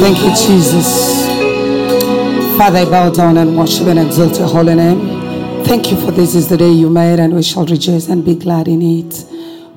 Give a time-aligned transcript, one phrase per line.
[0.00, 1.26] Thank you, Jesus.
[2.56, 5.64] Father, I bow down and worship and exalt your holy name.
[5.64, 8.34] Thank you for this is the day you made, and we shall rejoice and be
[8.34, 9.26] glad in it.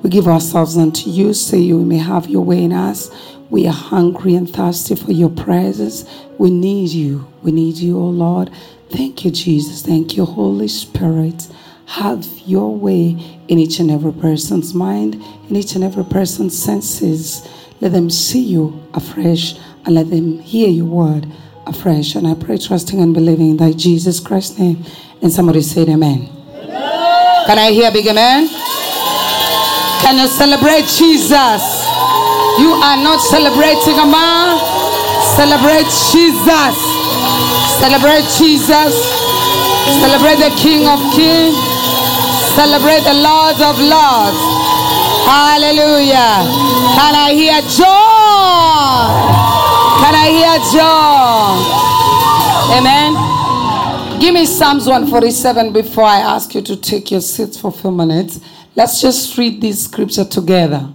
[0.02, 3.10] We give ourselves unto you, so you may have your way in us.
[3.50, 6.06] We are hungry and thirsty for your presence.
[6.38, 7.26] We need you.
[7.42, 8.50] We need you, O Lord.
[8.92, 9.80] Thank you, Jesus.
[9.80, 11.48] Thank you, Holy Spirit.
[11.86, 13.16] Have your way
[13.48, 15.14] in each and every person's mind,
[15.48, 17.48] in each and every person's senses.
[17.80, 21.26] Let them see you afresh and let them hear your word
[21.66, 22.16] afresh.
[22.16, 24.84] And I pray, trusting and believing in thy Jesus Christ's name.
[25.22, 26.28] And somebody said, Amen.
[27.46, 28.46] Can I hear a big amen?
[30.02, 31.62] Can you celebrate Jesus?
[32.60, 34.60] You are not celebrating a man,
[35.34, 37.01] celebrate Jesus.
[37.82, 38.94] Celebrate Jesus.
[39.98, 41.58] Celebrate the King of Kings.
[42.54, 44.38] Celebrate the Lord of Lords.
[45.26, 46.46] Hallelujah.
[46.94, 49.02] Can I hear joy?
[49.98, 51.58] Can I hear joy?
[52.78, 54.20] Amen.
[54.20, 57.90] Give me Psalms 147 before I ask you to take your seats for a few
[57.90, 58.38] minutes.
[58.76, 60.88] Let's just read this scripture together.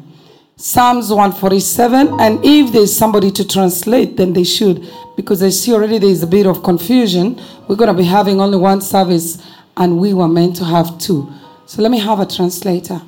[0.59, 2.19] Psalms 147.
[2.19, 6.27] And if there's somebody to translate, then they should, because I see already there's a
[6.27, 7.39] bit of confusion.
[7.67, 9.41] We're going to be having only one service,
[9.77, 11.31] and we were meant to have two.
[11.67, 12.99] So let me have a translator.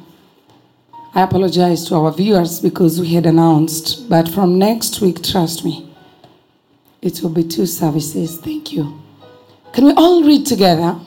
[1.16, 5.92] I apologize to our viewers because we had announced, but from next week, trust me,
[7.02, 8.38] it will be two services.
[8.38, 9.02] Thank you.
[9.74, 11.00] Can we all read together?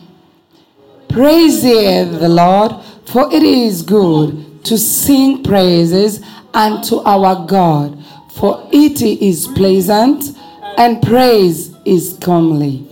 [1.09, 2.73] Praise the Lord,
[3.05, 6.21] for it is good to sing praises
[6.55, 10.37] unto our God, for it is pleasant
[10.79, 12.87] and praise is comely.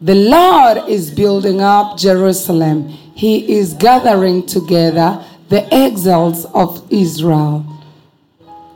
[0.00, 2.88] The Lord is building up Jerusalem.
[2.88, 7.66] He is gathering together the exiles of Israel.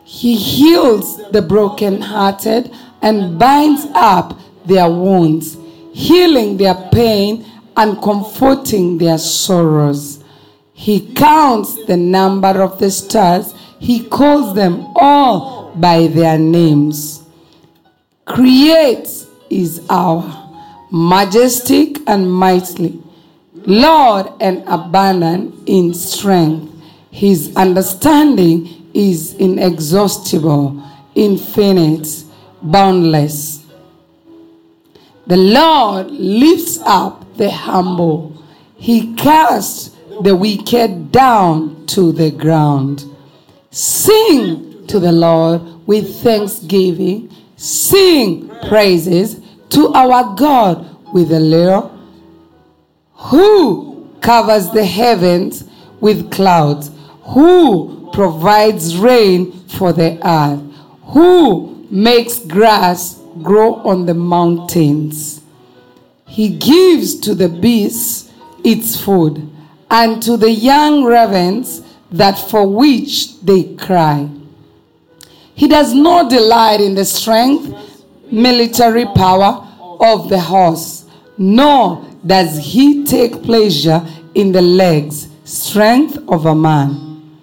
[0.05, 2.71] He heals the brokenhearted
[3.01, 5.57] and binds up their wounds,
[5.93, 10.24] healing their pain and comforting their sorrows.
[10.75, 17.23] He counts the number of the stars, he calls them all by their names.
[18.25, 19.09] Create
[19.51, 20.23] is our
[20.91, 23.01] majestic and mighty,
[23.55, 26.73] Lord and abundant in strength.
[27.11, 30.83] His understanding is inexhaustible,
[31.15, 32.25] infinite,
[32.63, 33.65] boundless.
[35.27, 38.43] The Lord lifts up the humble.
[38.77, 43.05] He casts the wicked down to the ground.
[43.71, 47.31] Sing to the Lord with thanksgiving.
[47.57, 51.91] Sing praises to our God with a lyre.
[53.15, 55.65] Who covers the heavens
[56.01, 56.91] with clouds?
[57.23, 60.61] Who provides rain for the earth?
[61.13, 65.41] Who makes grass grow on the mountains?
[66.27, 68.33] He gives to the beasts
[68.65, 69.51] its food,
[69.95, 74.29] and to the young ravens that for which they cry.
[75.55, 79.65] He does not delight in the strength, military power
[80.01, 81.05] of the horse,
[81.39, 87.39] nor does he take pleasure in the legs, strength of a man.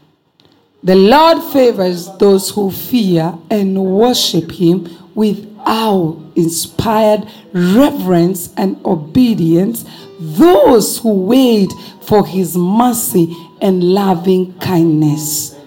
[0.83, 9.85] The Lord favors those who fear and worship him with awe inspired reverence and obedience,
[10.21, 11.71] those who wait
[12.01, 15.57] for his mercy and loving kindness.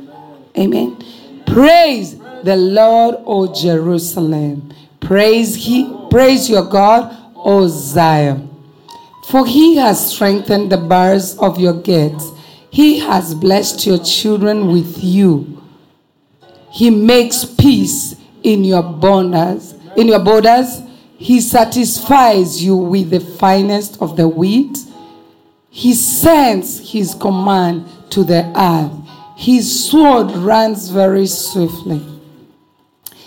[0.56, 0.96] Amen.
[1.46, 4.72] Praise the Lord, O Jerusalem.
[5.00, 8.50] Praise he, praise your God, O Zion.
[9.28, 12.30] For he has strengthened the bars of your gates.
[12.70, 15.62] He has blessed your children with you.
[16.70, 19.74] He makes peace in your borders.
[19.96, 20.82] In your borders,
[21.16, 24.78] he satisfies you with the finest of the wheat.
[25.70, 28.92] He sends his command to the earth.
[29.36, 32.02] His sword runs very swiftly.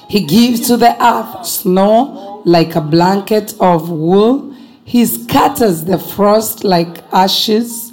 [0.10, 4.54] He gives to the earth snow like a blanket of wool.
[4.86, 7.92] He scatters the frost like ashes.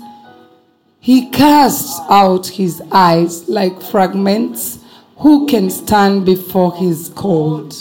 [1.00, 4.78] He casts out his eyes like fragments.
[5.18, 7.74] Who can stand before his cold?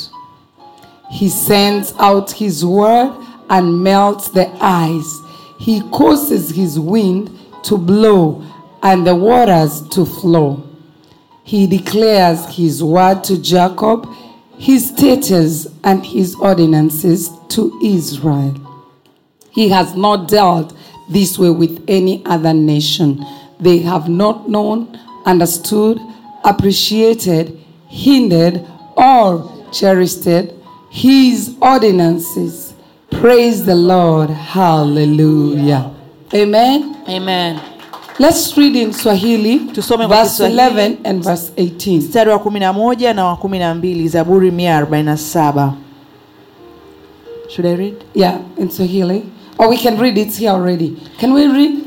[1.14, 3.16] He sends out his word
[3.48, 5.22] and melts the ice.
[5.60, 7.30] He causes his wind
[7.66, 8.44] to blow
[8.82, 10.68] and the waters to flow.
[11.44, 14.10] He declares his word to Jacob,
[14.58, 18.56] his statutes and his ordinances to Israel.
[19.52, 20.76] He has not dealt
[21.12, 23.24] this way with any other nation.
[23.60, 26.00] They have not known, understood,
[26.44, 27.56] appreciated,
[27.88, 28.66] hindered,
[28.98, 30.26] or cherished
[30.94, 32.74] his ordinances.
[33.10, 34.30] Praise the Lord.
[34.30, 35.92] Hallelujah.
[36.34, 36.96] Amen.
[37.10, 37.60] amen
[38.20, 40.54] Let's read in Swahili, Tusome verse Kiswahili.
[40.54, 41.98] 11 and verse 18.
[42.02, 42.74] mstari wa kumi na
[43.14, 45.74] na wa kumi na mbili zaburi mia arobaini na saba
[47.50, 49.24] should i read Yeah, in Swahili.
[49.58, 50.96] Or we can read it here already.
[51.20, 51.80] Can we read?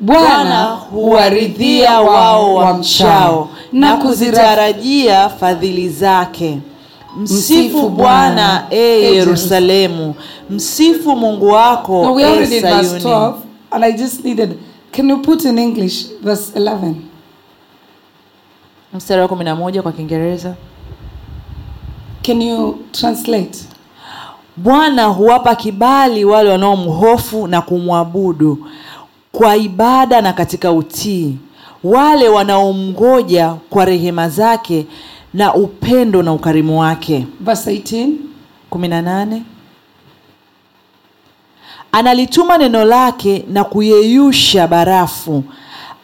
[0.00, 6.58] bwana huwaridhia wao wamchao na kuzitarajia fadhili zake
[7.16, 8.78] msifu bwana e
[9.14, 10.14] yerusalemu
[10.50, 13.34] msifu mungu wako No, we e already verse 12,
[13.70, 14.58] and I just needed.
[14.92, 16.94] Can you put in English verse 11?
[18.94, 20.54] mstari wa kumi na moja kwa kiingereza
[22.22, 23.58] Can you translate?
[24.56, 28.66] bwana huwapa kibali wale wanaomhofu na kumwabudu
[29.32, 31.36] kwa ibada na katika utii
[31.84, 34.86] wale wanaomngoja kwa rehema zake
[35.34, 38.08] na upendo na ukarimu wake Verse 18.
[38.70, 39.40] 18
[41.92, 45.44] analituma neno lake na kuyeyusha barafu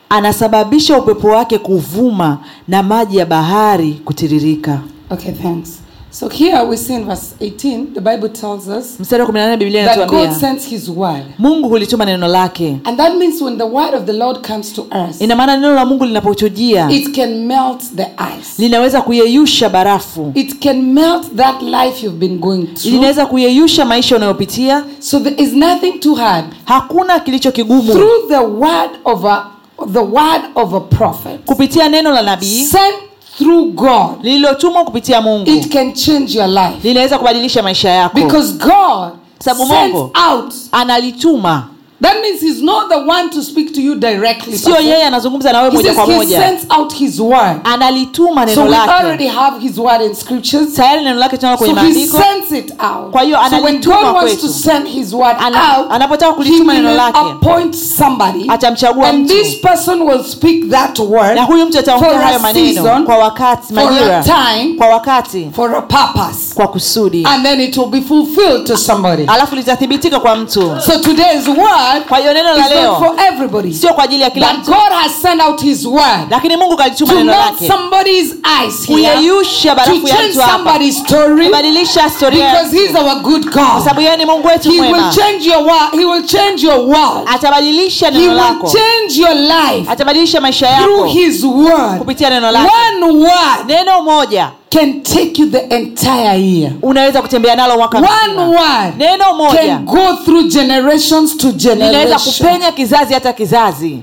[0.08, 2.38] anasababisha upepo wake kuvuma
[2.68, 4.80] na maji ya bahari kutiririka
[5.12, 5.80] Okay, thanks.
[6.12, 9.84] So here we see in verse 18, the Bible tells us mstari wa 18 biblia
[9.84, 11.22] that God sends His word.
[11.38, 14.82] mungu hulituma neno lake And that means when the word of the Lord comes to
[14.82, 18.06] us, ina maana neno la mungu linapotujia it can melt the
[18.38, 18.58] ice.
[18.62, 22.92] linaweza kuyeyusha barafu It can melt that life you've been going through.
[22.94, 26.44] linaweza kuyeyusha maisha unayopitia So there is nothing too hard.
[26.64, 29.46] hakuna kilicho kigumu Through the word of a
[29.92, 32.94] the word of a prophet, kupitia neno la nabii sent
[33.40, 36.76] through God, lililotumwa kupitia mungu it can change your life.
[36.88, 39.98] linaweza kubadilisha maisha yako Because God Sababu Mungu
[40.32, 40.54] out.
[40.72, 41.68] analituma
[42.00, 44.58] That means He's not the one to speak to you directly.
[44.58, 47.60] sio yeye anazungumza na wewe He moja kwa He moja sends out His word.
[47.64, 50.74] analituma So neno we already have His word in scriptures.
[50.74, 53.10] tayari neno lake tunalo So He sends it out.
[53.10, 56.36] Kwa hiyo So when analituma God wants to send His word Ana- out, anapotaka He
[56.36, 61.42] kulituma neno will lake appoint somebody, atamchagua and this person will speak that word na
[61.44, 65.50] huyu mtu for ataongea hayo a maneno season, kwa wakati for a time, kwa wakati
[65.56, 69.24] for a purpose, kwa kusudi and then it will be fulfilled to somebody.
[69.26, 72.96] alafu litathibitika kwa mtu So today's word kwa hiyo neno la leo.
[72.96, 73.72] for everybody.
[73.74, 74.70] sio kwa ajili ya kila mtu.
[74.70, 77.68] God has sent out His word lakini mungu kalituma neno lake.
[77.68, 83.14] somebody's eyes here, kuyeyusha barafu ya mtu hapa somebody's story, kubadilisha historia because He's our
[83.20, 85.92] good kwa sababu yeye ni mungu wetu He will change your world.
[85.92, 87.28] He will change your world.
[87.34, 88.66] atabadilisha He neno will lako.
[88.72, 91.98] change your life atabadilisha maisha through His word.
[91.98, 92.70] kupitia neno lake.
[93.00, 93.66] One word.
[93.66, 96.72] Neno moja can take you the entire year.
[96.82, 102.18] unaweza kutembea nalo mwaka One word neno moja can go through generations to generation inaweza
[102.18, 104.02] kupenya kizazi hata kizazi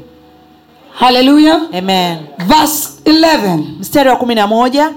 [0.99, 1.61] Hallelujah.
[1.77, 2.17] amen
[2.47, 3.59] Verse 11.
[3.79, 4.91] mstari wa kumi na moja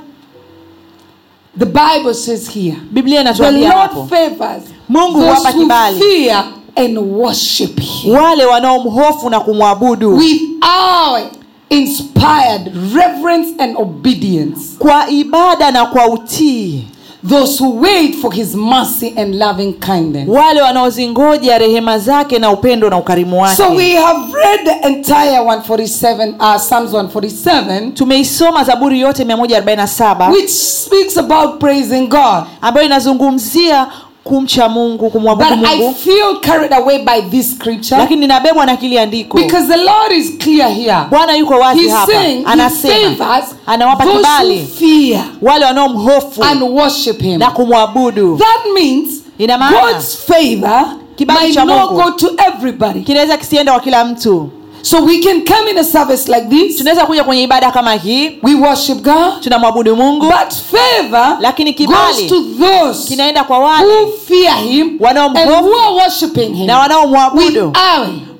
[1.58, 2.76] The Bible says here.
[2.90, 5.98] biblia The inatuambia Lord hapo favors Mungu huwapa kibali.
[6.00, 6.44] fear
[6.76, 11.22] and worship Him wale wanaomhofu na kumwabudu with awe,
[11.70, 14.60] inspired reverence and obedience.
[14.78, 16.84] kwa ibada na kwa utii
[17.28, 20.28] Those who wait for His mercy and loving kindness.
[20.28, 25.38] wale wanaozingoja rehema zake na upendo na ukarimu wake So we have read the entire
[25.40, 32.44] 147, uh, Psalms 147, tumeisoma zaburi yote 147 which speaks about praising God.
[32.60, 33.86] ambayo inazungumzia
[34.24, 38.98] kumcha mungu kumwabudu But I feel carried away by this scripture lakini ninabebwa na kili
[38.98, 40.96] andiko because the Lord is clear here.
[41.10, 47.38] bwana yuko wazi He's hapa saying anasema anawapa kibali fear wale wanaomhofu and worship Him.
[47.38, 49.08] na kumwabudu That means
[49.38, 50.84] Ina maana, God's favor
[51.16, 53.00] kibali cha Mungu go to everybody.
[53.00, 54.50] kinaweza kisienda kwa kila mtu
[54.82, 58.38] So we can come in a service like this, tunaweza kuja kwenye ibada kama hii.
[58.42, 60.26] We worship God, tunamwabudu mungu.
[60.26, 66.54] But favor Lakini goes kibali to those kinaenda kwa wale who fear Him Wanaomhofu worshiping
[66.54, 66.66] Him.
[66.66, 67.72] na wanaomwabudu.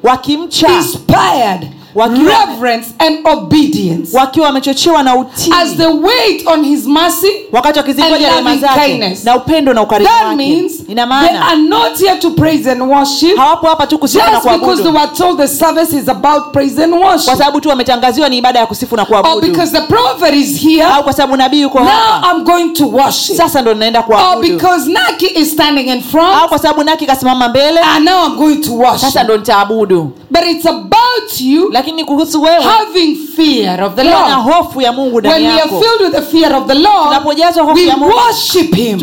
[0.03, 0.69] Wakimcha.
[0.69, 4.17] inspired Wakiwa- reverence and obedience.
[4.19, 5.53] wakiwa wamechochewa na utii.
[5.63, 7.31] As they wait on His mercy.
[7.53, 10.37] wakati wakizingoja rehema zake na upendo na ukarimu wake.
[10.37, 14.31] means ina they are not here to praise and worship hawapo hapa tu kusifu na
[14.33, 18.29] just because they were told the service is about praise and kwa sababu tu wametangaziwa
[18.29, 20.83] ni ibada ya kusifu na or kuabudu because the prophet is here.
[20.83, 24.91] au kwa sababu nabii yuko Now I'm going to worship, sasa ndo ninaenda or because
[24.91, 27.81] Naki is standing in au kwa sababu naki kasimama mbele.
[27.81, 29.01] And now I'm going to worship.
[29.01, 30.13] sasa ndo nitaabudu.
[30.31, 34.93] But it's about you lakini kuhusu wewe having fear of the kuwa na hofu ya
[34.93, 38.15] mungu When we are filled with the fear of the Lord, tunapojazwa hofu ya mungu
[38.17, 38.99] worship Him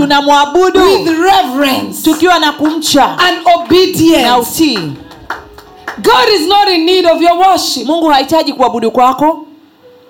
[0.83, 3.37] with reverence tukiwa na kumcha and
[4.23, 4.79] na utii.
[6.01, 7.85] God is not in need of your worship.
[7.87, 9.46] mungu hahitaji kuabudu kwako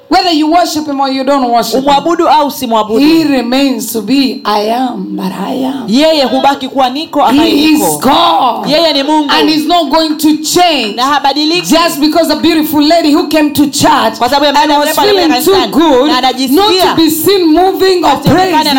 [0.09, 4.01] Whether you worship Him or you don't worship Him, umwabudu au simwabudu He remains to
[4.01, 5.85] be I am that I am.
[5.87, 8.69] yeye hubaki kuwa niko ambaye He is God.
[8.69, 10.95] yeye ni mungu And He's not going to change.
[10.95, 14.71] na habadiliki Just because a beautiful lady who came to church Kwa sababu ya and
[14.71, 18.77] was feeling too good, na anajisikia not to be seen moving or praising,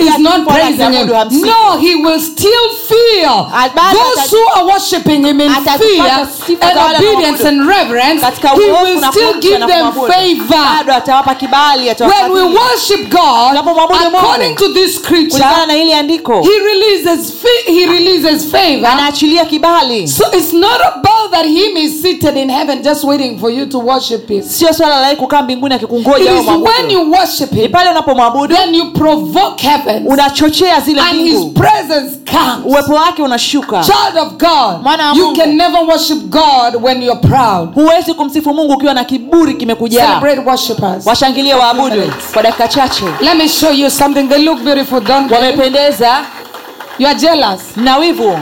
[0.00, 1.08] is not praising him.
[1.42, 3.46] No, he will still feel
[3.92, 8.22] those who are worshiping him in fear sifa za wale and obedience and reverence.
[8.54, 10.61] He will still give them favor.
[10.64, 16.58] Bado atawapa kibali When we worship God, according to this scripture, na hili andiko he
[16.58, 17.32] releases
[17.66, 18.86] he releases favor.
[18.86, 23.50] anaachilia kibali So it's not about that him is seated in heaven just waiting for
[23.52, 24.42] you to worship him.
[24.42, 29.62] sio swala la kukaa mbinguni akikungoja when you worship him, pale unapomwabudu then you provoke
[29.68, 32.64] heaven unachochea zile and his presence comes.
[32.66, 37.20] uwepo wake unashuka Child of God, Mwana wa you can never worship God when you're
[37.28, 37.74] proud.
[37.74, 40.22] huwezi kumsifu mungu ukiwa na kiburi kimekujaa
[41.04, 42.02] washangilie waabudu
[42.32, 44.28] kwa dakika chache Let me show you something.
[44.28, 45.52] They look beautiful, don't they?
[46.98, 47.76] You are jealous.
[47.76, 48.38] na wivu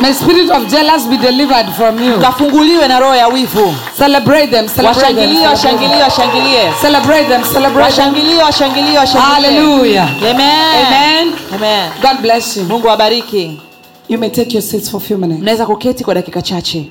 [0.00, 2.18] May spirit of jealous be delivered from you.
[2.20, 4.68] kafunguliwe na roho ya wivu Celebrate them.
[4.68, 5.18] Celebrate them.
[5.18, 7.44] washangilie washangilie washangilie Celebrate them.
[7.44, 10.08] Celebrate washangilie washangilie washangilie Hallelujah.
[10.30, 10.86] Amen.
[10.86, 11.34] Amen.
[11.54, 11.92] Amen.
[12.02, 12.64] God bless you.
[12.64, 13.60] mungu awabariki
[14.08, 15.42] You may take your seats for a few minutes.
[15.42, 16.90] mnaweza kuketi kwa dakika chache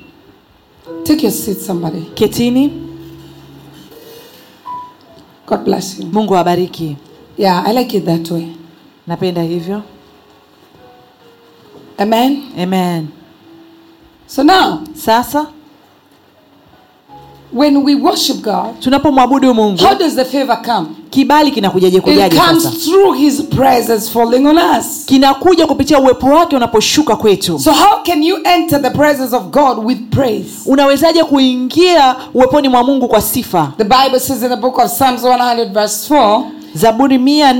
[1.03, 2.01] Take your seat, somebody.
[2.15, 2.71] ketini
[5.47, 6.05] God bless you.
[6.05, 6.97] mungu awabariki
[7.37, 8.47] Yeah, I like it that way.
[9.09, 9.81] Napenda hivyo
[11.97, 12.43] Amen.
[12.63, 13.07] amen
[14.27, 15.47] So now, sasa
[17.51, 20.87] when we worship God, tunapomwabudu mungu how does the favor come?
[21.09, 25.05] kibali kinakujaje kujaje sasa through His presence falling on us.
[25.05, 29.85] kinakuja kupitia uwepo wake unaposhuka kwetu So, how can you enter the presence of God
[29.85, 30.49] with praise?
[30.65, 35.23] unawezaje kuingia uweponi mwa mungu kwa sifa The Bible says in the book of Psalms
[35.23, 37.53] 100, verse 4 zaburi mia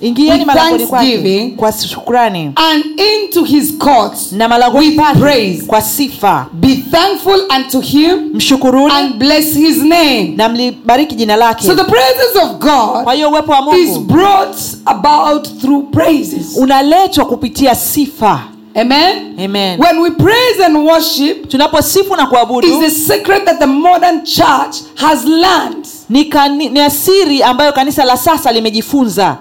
[0.00, 5.62] ingieni malangoni kwake kwa shukrani and into His courts na malangoni praise.
[5.66, 10.34] kwa sifa Be thankful unto Him mshukuruni and bless His name.
[10.36, 12.58] na mlibariki jina lake So, the presence of
[13.04, 16.56] kwa hiyo uwepo wa is mungu brought about through praises.
[16.56, 18.40] unaletwa kupitia sifa
[18.74, 19.34] Amen.
[19.44, 24.24] amen When we praise and worship, tunaposifu na is kuabudu the secret that the modern
[24.24, 25.86] church has learned.
[26.08, 29.36] Ni, kani, ni asiri ambayo kanisa la sasa limejifunza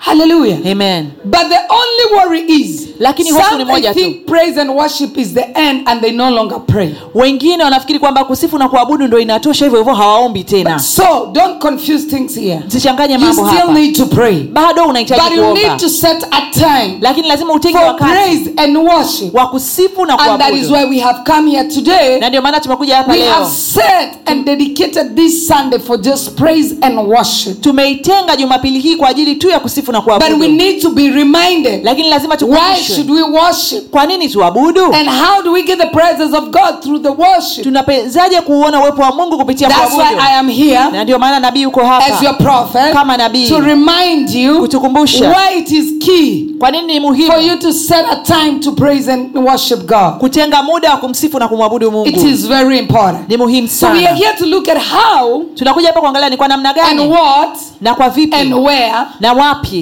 [0.00, 0.58] Hallelujah.
[0.66, 4.00] amen But the only worry is Lakini hofu ni moja tu.
[4.00, 6.94] think praise and worship is the end and they no longer pray.
[7.14, 12.06] wengine wanafikiri kwamba kusifu na kuabudu ndo inatosha hivyo hivyo hawaombi tena So don't confuse
[12.06, 12.60] things here.
[12.66, 14.40] msichanganye You still need to pray.
[14.40, 18.76] bado unahitaji But you need to set a time lakini lazima utenge wakati praise and
[18.76, 19.34] worship.
[19.34, 22.18] wa kusifu na And that is why we have come here today.
[22.20, 26.74] na ndio maana tumekuja hapa We have set and dedicated this Sunday for just praise
[26.80, 27.60] and worship.
[27.60, 31.84] tumeitenga jumapili hii kwa ajili tu ya kusifu na But we need to be reminded
[31.84, 33.90] lakini lazima why should we worship?
[33.90, 34.84] kwa nini tuabudu?
[34.94, 37.64] And how do we get the presence of God through the worship?
[37.64, 41.66] tunapezaje kuuona uwepo wa mungu kupitia That's why I am here na ndio maana nabii
[41.66, 43.48] uko as your prophet kama nabii.
[43.48, 45.28] to remind you kutukumbusha.
[45.30, 49.12] why it is key kwa nini ni for you to set a time to praise
[49.12, 50.18] and worship God.
[50.18, 53.28] kutenga muda wa kumsifu na kumwabudu It is very important.
[53.28, 56.48] ni muhimu So we are here to look at how tunakuja hapa kuangalia ni kwa
[56.48, 59.79] namna and what na kwa vipi and where, na wapi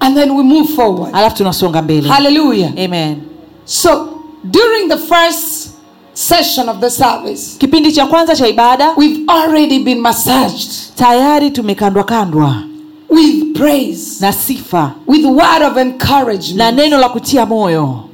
[0.00, 1.14] and then we move forward.
[1.14, 2.70] alafu tunasonga mbele Hallelujah.
[2.84, 3.16] amen
[3.64, 4.08] So
[4.44, 5.68] during the first
[6.14, 12.04] session of the service, kipindi cha kwanza cha ibada we've already been massaged tayari tumekandwa
[12.04, 12.54] kandwa
[13.10, 16.76] with praise, na sifa with word of na encouragement.
[16.78, 18.04] neno la kutia moyo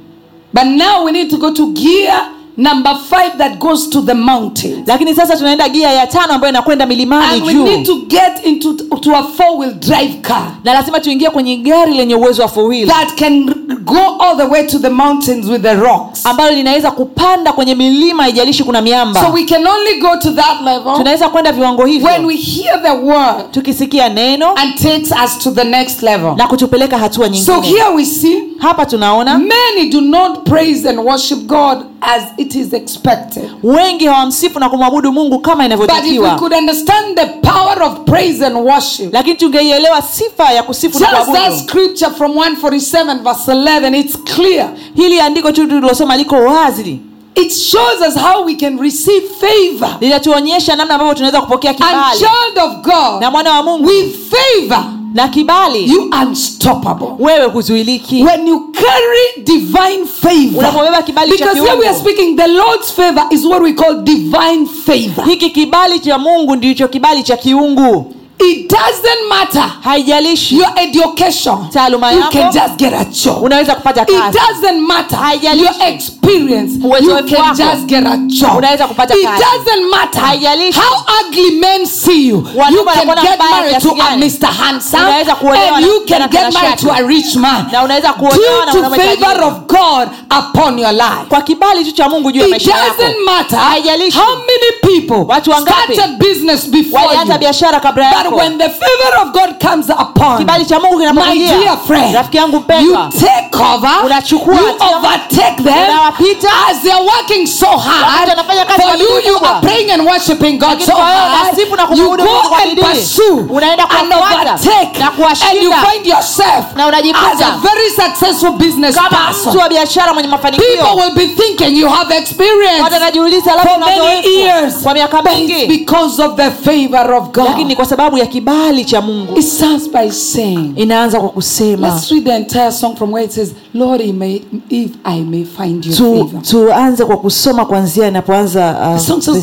[0.53, 4.83] But now we need to go to gear number five that goes to the mountain.
[4.87, 8.73] lakini sasa tunaenda gia ya tano ambayo inakwenda milimani And we need to get into
[8.73, 12.87] to a four-wheel drive car na lazima tuingie kwenye gari lenye uwezo wa four wheel
[12.87, 16.25] that can go all the way to the mountains with the rocks.
[16.25, 20.61] ambalo linaweza kupanda kwenye milima ijalishi kuna miamba So we can only go to that
[20.65, 25.39] level tunaweza kwenda viwango hivyo when we hear the word tukisikia neno and takes us
[25.39, 26.33] to the next level.
[26.37, 31.39] na kutupeleka hatua So here we see hapa tunaona many do not praise and worship
[31.39, 33.49] God as it is expected.
[33.63, 39.13] wengi hawamsifu na kumwabudu mungu kama inavyotakiwa could understand the power of praise and worship,
[39.13, 44.69] lakini tungeielewa sifa ya kusifu na just kuabudu scripture from 147 verse 11, it's clear.
[44.95, 46.99] hili andiko tu tulilosoma liko wazi
[47.35, 49.97] It shows us how we can receive favor.
[50.01, 54.83] linatuonyesha namna ambavyo tunaweza kupokea And kibali child of na mwana wa mungu with favor,
[55.15, 57.07] na kibali you unstoppable.
[57.19, 62.47] wewe huzuiliki When you carry divine favor, unapobeba kibali because here we are speaking, the
[62.47, 65.25] Lord's favor is what we call divine favor.
[65.25, 72.11] hiki kibali cha mungu ndicho kibali cha kiungu It doesn't matter haijalishi your education, Taaluma
[72.13, 73.43] you can just get a job.
[73.43, 75.63] unaweza kupata It doesn't matter Haijalishi.
[75.65, 77.55] your experience, you can wako.
[77.55, 78.57] just get a job.
[78.57, 80.79] Unaweza kupata It doesn't matter Haijalishi.
[80.79, 82.37] how ugly men see you.
[82.71, 84.15] You can get married to a.
[84.17, 84.47] Mr.
[84.47, 87.65] Handsome, Unaweza kuolewa and you can get married to a rich man.
[87.71, 91.25] na unaweza kuolewa Due to favor of God upon your life.
[91.29, 94.17] kwa kibali tu cha mungu juu ya maisha yako doesn't matter Haijalishi.
[94.17, 98.69] how many people Watu wangapi started business before walianza biashara kabla But yako when the
[98.69, 103.51] favor of God comes upon kibali cha mungu my dear friend, rafiki yangu you take
[103.51, 106.49] cover, Unachukua you overtake them unawapita.
[106.69, 108.29] as they are working so hard.
[108.29, 111.57] Wanafanya kazi For you, you are praying and worshiping God so hard.
[111.57, 115.51] You go and pursue Unaenda and overtake, na kuwashinda.
[115.51, 120.13] and you find yourself Na unajipata as a very successful business kama mtu wa biashara
[120.13, 125.65] mwenye People will be thinking you have experience watajiuliza labda many unazoefu kwa miaka mingi
[125.65, 127.45] because of the favor of God.
[127.45, 129.37] lakini kwa sababu ya kibali cha mungu.
[129.39, 133.31] It starts by saying, inaanza kwa kusema let's read the entire song from where it
[133.31, 138.91] says, Lord, if may- if I may find your tu, tuanze kwa kusoma kwanzia inapoanza
[138.95, 139.01] uh,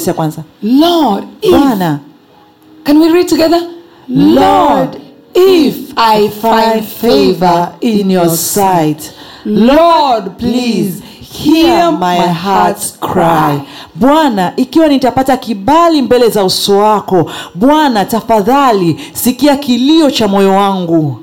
[0.08, 0.42] ya kwanza.
[0.62, 1.98] Lord, bwana.
[2.84, 3.60] Can we read together?
[4.08, 4.96] Lord,
[5.34, 9.12] if I find favor in your sight,
[9.44, 11.02] Lord, please
[11.32, 13.60] hear my heart's cry.
[13.94, 21.16] bwana ikiwa nitapata kibali mbele za uso wako bwana tafadhali sikia kilio cha moyo wangu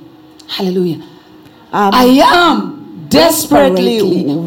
[0.47, 0.97] Hallelujah.
[1.73, 2.75] um, I am
[3.09, 4.01] desperately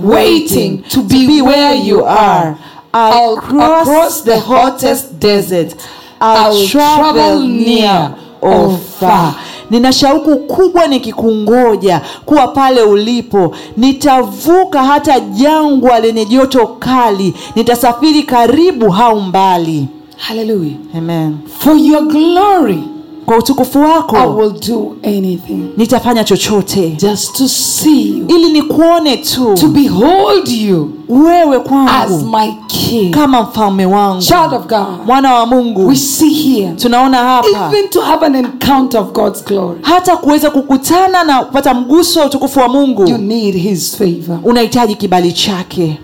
[0.04, 2.56] waiting to be where you are.
[2.94, 5.74] I'll cross the hottest desert.
[6.20, 9.34] I'll travel near or far.
[9.72, 13.54] Nina shauku kubwa nikikungoja kuwa pale ulipo.
[13.76, 17.34] Nitavuka hata jangwa lenye joto kali.
[17.56, 19.86] Nitasafiri karibu au mbali.
[20.16, 21.36] Haleluya, Amen.
[21.58, 22.82] For your glory,
[23.26, 26.88] kwa utukufu I wako will do anything nitafanya chochote.
[26.90, 33.10] just to see you, ili nikuone tu to behold you wewe as kwangu my king.
[33.10, 34.22] kama mfalme wangu.
[34.22, 37.48] Child of God, mwana wa mungu we see here, tunaona hapa.
[37.72, 42.26] even to have an encounter of God's glory, hata kuweza kukutana na kupata mguso wa
[42.26, 44.38] utukufu wa you mungu need his favor.
[44.44, 45.98] unahitaji kibali chake.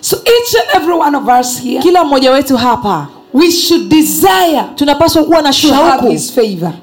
[0.00, 4.62] So each and every one of us here, kila mmoja wetu hapa we should desire
[4.74, 6.16] tunapaswa kuwa na shauku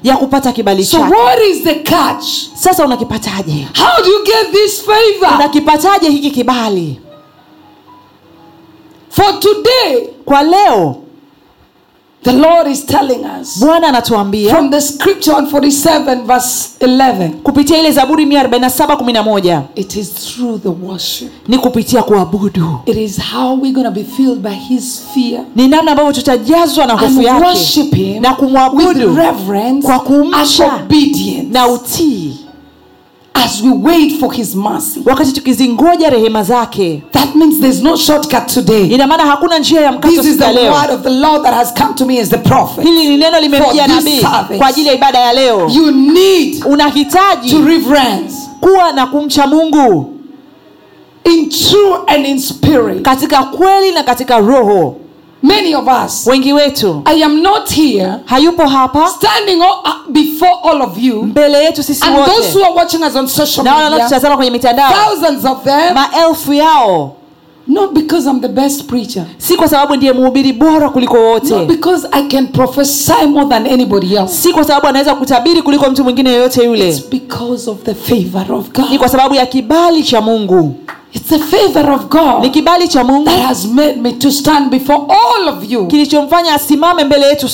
[0.02, 2.24] ya kupata kibali So what is the catch?
[2.54, 5.34] sasa unakipataje How do you get this favor?
[5.34, 7.00] unakipataje hiki kibali
[9.10, 10.96] For today, kwa leo
[12.22, 17.78] the Lord is telling us bwana anatuambia from the scripture on 47 verse 11, kupitia
[17.78, 21.28] ile zaburi 14711 it is through the worship.
[21.48, 22.80] ni kupitia kuabudu.
[22.86, 25.44] It is how we're going to be filled by his fear.
[25.56, 28.36] Ni namna ambavyo tutajazwa na hofu and yake worship him na
[28.72, 31.48] with reverence kwa and kumcha obedience.
[31.52, 32.47] na utii
[33.44, 35.00] as we wait for his mercy.
[35.04, 38.86] wakati tukizingoja rehema zake That means there's no shortcut today.
[38.86, 41.54] ina maana hakuna njia ya mkato This is the leo word of the Lord that
[41.54, 42.84] has come to me as the prophet.
[42.84, 44.20] hili ni neno limemjia nabii
[44.58, 50.14] kwa ajili ya ibada ya leo You need unahitaji to reverence kuwa na kumcha mungu
[51.24, 53.02] in true and in spirit.
[53.02, 54.96] katika kweli na katika roho
[55.42, 60.52] Many of us, wengi wetu I am not here hayupo hapa standing all, uh, before
[60.64, 61.22] all of you.
[61.22, 64.50] mbele yetu sisi and those who are watching us on social na wale wanaotutazama kwenye
[64.50, 67.12] mitandao thousands of them, maelfu yao.
[67.66, 72.08] not because I'm the best preacher, si kwa sababu ndiye mhubiri bora kuliko not because
[72.12, 74.34] I can prophesy more than anybody else.
[74.34, 76.88] si kwa sababu anaweza kutabiri kuliko mtu mwingine yoyote yule.
[76.88, 80.74] It's because of the favor of ni kwa sababu ya kibali cha mungu
[81.14, 82.08] It's the favor of
[82.42, 85.86] ni kibali cha mungu that has made me to stand before all of you.
[85.86, 87.46] kilichomfanya asimame mbele yetu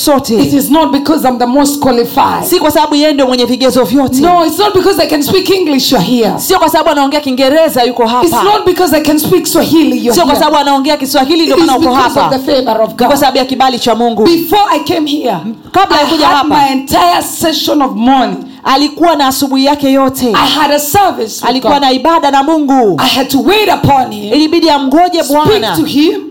[0.43, 2.45] It is not because I'm the most qualified.
[2.45, 5.51] si kwa sababu yeye ndio mwenye vigezo vyote No, it's not because I can speak
[5.51, 6.33] English, you're here.
[6.39, 10.15] sio kwa sababu anaongea kiingereza yuko It's hapa not because I can speak Swahili, you're
[10.15, 13.17] sio kwa sababu anaongea kiswahili ndio maana uko because of the favor of God kwa
[13.17, 15.37] sababu ya kibali cha mungu Before I came here,
[15.73, 16.49] Kabla ya kuja hapa.
[16.49, 18.37] my entire session of morning.
[18.65, 20.29] Alikuwa na asubuhi yake yote.
[20.35, 23.01] I had a service alikuwa na ibada na mungu.
[23.01, 25.77] I had to wait upon Him, ilibidi amgoje bwana.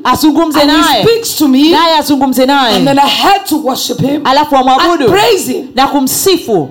[0.03, 1.03] azungumze naye.
[1.03, 2.83] speaks to me, naye azungumze naye.
[2.83, 5.13] Then I had to worship Him alafu amwabudu.
[5.75, 6.69] na kumsifu.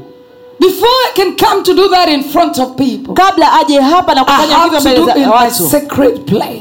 [0.60, 4.24] Before I can come to do that in front of people, kabla aje hapa na
[4.24, 5.70] kufanya hivyo mbele za watu.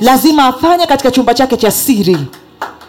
[0.01, 2.17] lazima afanye katika chumba chake cha siri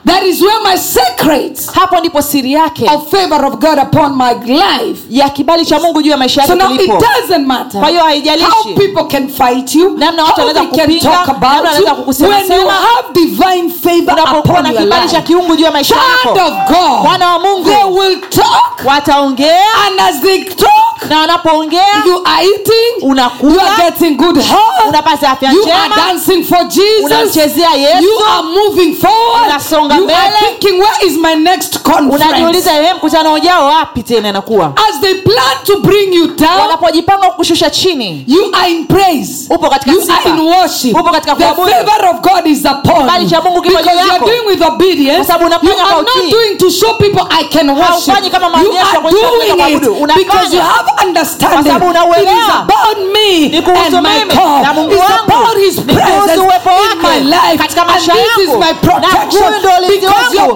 [0.04, 4.32] That is where my secret hapo ndipo siri yake of favor of God upon my
[4.46, 5.00] life.
[5.10, 8.02] ya kibali cha mungu juu ya maisha So yake now it doesn't matter Kwa hiyo
[8.04, 8.46] haijalishi.
[8.50, 12.68] how people can fight you, Namna watu wanaweza they kupinga, namna wanaweza kukusema When you
[12.68, 16.52] have divine favor unapokuwa upon na your kibali cha kiungu juu ya maisha yako of
[16.68, 17.64] God, Wana wa Mungu.
[17.70, 23.08] they will talk, wataongea and as they talk, na wanapoongea you are eating,
[23.42, 28.18] you are getting good health, unapata afya you are dancing for Jesus, unamchezea yesu you
[28.32, 32.24] are moving forward, Unasonga you are thinking, where is my next conference?
[32.24, 37.26] unajiuliza "Eh, mkutano ujao wapi tena inakuwa As they plan to bring you down, wanapojipanga
[37.30, 39.54] kukushusha chini you are in praise.
[39.54, 40.96] Upo katika you are in worship.
[41.00, 44.18] Upo katika the favor of God is upon bali cha Mungu kiko juu you are
[44.18, 45.16] doing with obedience.
[45.16, 47.88] Kwa sababu You unafanya kwa are not doing to show people I can worship.
[48.06, 49.92] Haufanyi kama maonyesho kwa sababu.
[50.02, 50.14] Unafanya.
[50.24, 51.62] because you have understanding.
[51.62, 54.62] Kwa sababu It is about me Ni kuhusu and my mimi God.
[54.62, 55.32] na Mungu It's wangu.
[55.32, 57.58] about His presence in my life.
[57.58, 59.52] katika And this is my protection.
[59.88, 60.54] Ulinzi wako.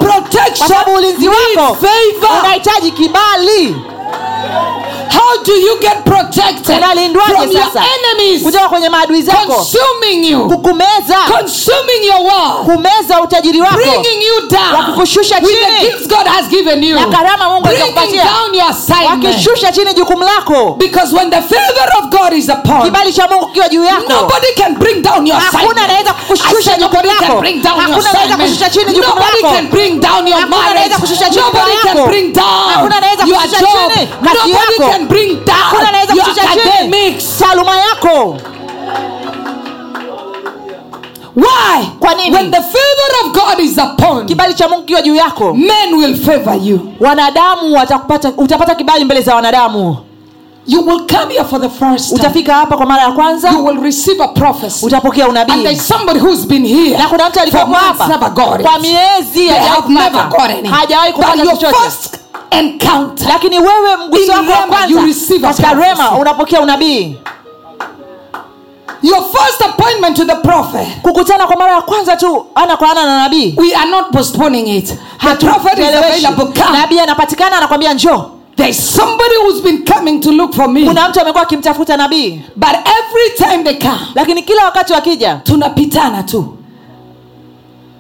[0.59, 1.77] Kwa sababu ulinzi wako
[2.41, 3.77] unahitaji kibali
[5.11, 7.83] How do you get protected unalindwaje sasa?
[7.97, 8.43] enemies?
[8.43, 9.53] Kutoka kwenye maadui zako.
[9.55, 11.17] Consuming you, kukumeza.
[11.39, 13.75] Consuming your wealth, kumeza utajiri wako.
[13.77, 14.75] Bringing you down.
[14.75, 15.81] Wakukushusha with the chini.
[15.81, 18.25] gifts God has given you, Na karama Mungu bringing alizokupatia.
[18.25, 19.25] down your assignment.
[19.25, 20.77] wakishusha chini jukumu lako.
[20.79, 24.09] Because when the favor of God is upon, kibali cha mungu kiwa juu yako.
[24.13, 27.41] Nobody can bring down your Hakuna anaweza kukushusha jukumu lako.
[27.41, 30.73] bring down your Hakuna anaweza kushusha chini jukumu Nobody can bring down your Hakuna marriage.
[30.79, 32.71] anaweza kushusha chini Nobody can bring down
[33.27, 34.09] your job.
[34.23, 34.96] Nobody yako.
[34.97, 35.75] Can bring down
[36.15, 37.39] your academics.
[37.39, 38.37] taaluma yako
[41.37, 41.87] Why?
[42.01, 42.31] Kwa nini?
[42.37, 46.17] When the favor of God is upon, kibali cha mungu kiwa juu yako men will
[46.17, 46.93] favor you.
[47.01, 49.97] wanadamu watakupata utapata kibali mbele za wanadamu
[50.69, 52.21] You will come here for the first time.
[52.21, 54.87] utafika hapa kwa mara ya kwanza You will receive a prophecy.
[54.87, 59.83] utapokea And there's somebody who's been here na kuna mtu alikuwa hapa kwa miezi hajawahi
[59.83, 61.77] kupata hajawahi kupata chochote
[62.51, 67.17] encounter, lakini wewe mguso wako wa Rema, kwanza katika rema unapokea unabii
[69.03, 73.05] your first appointment to the prophet, kukutana kwa mara ya kwanza tu ana kwa ana
[73.07, 74.95] na nabii we are not postponing it.
[75.21, 76.45] The prophet is available.
[76.63, 76.79] Come.
[76.81, 78.25] nabii anapatikana anakwambia njoo
[78.57, 80.85] There's somebody who's been coming to look for me.
[80.87, 86.23] kuna mtu amekuwa akimtafuta nabii But every time they come, lakini kila wakati wakija tunapitana
[86.23, 86.56] tu.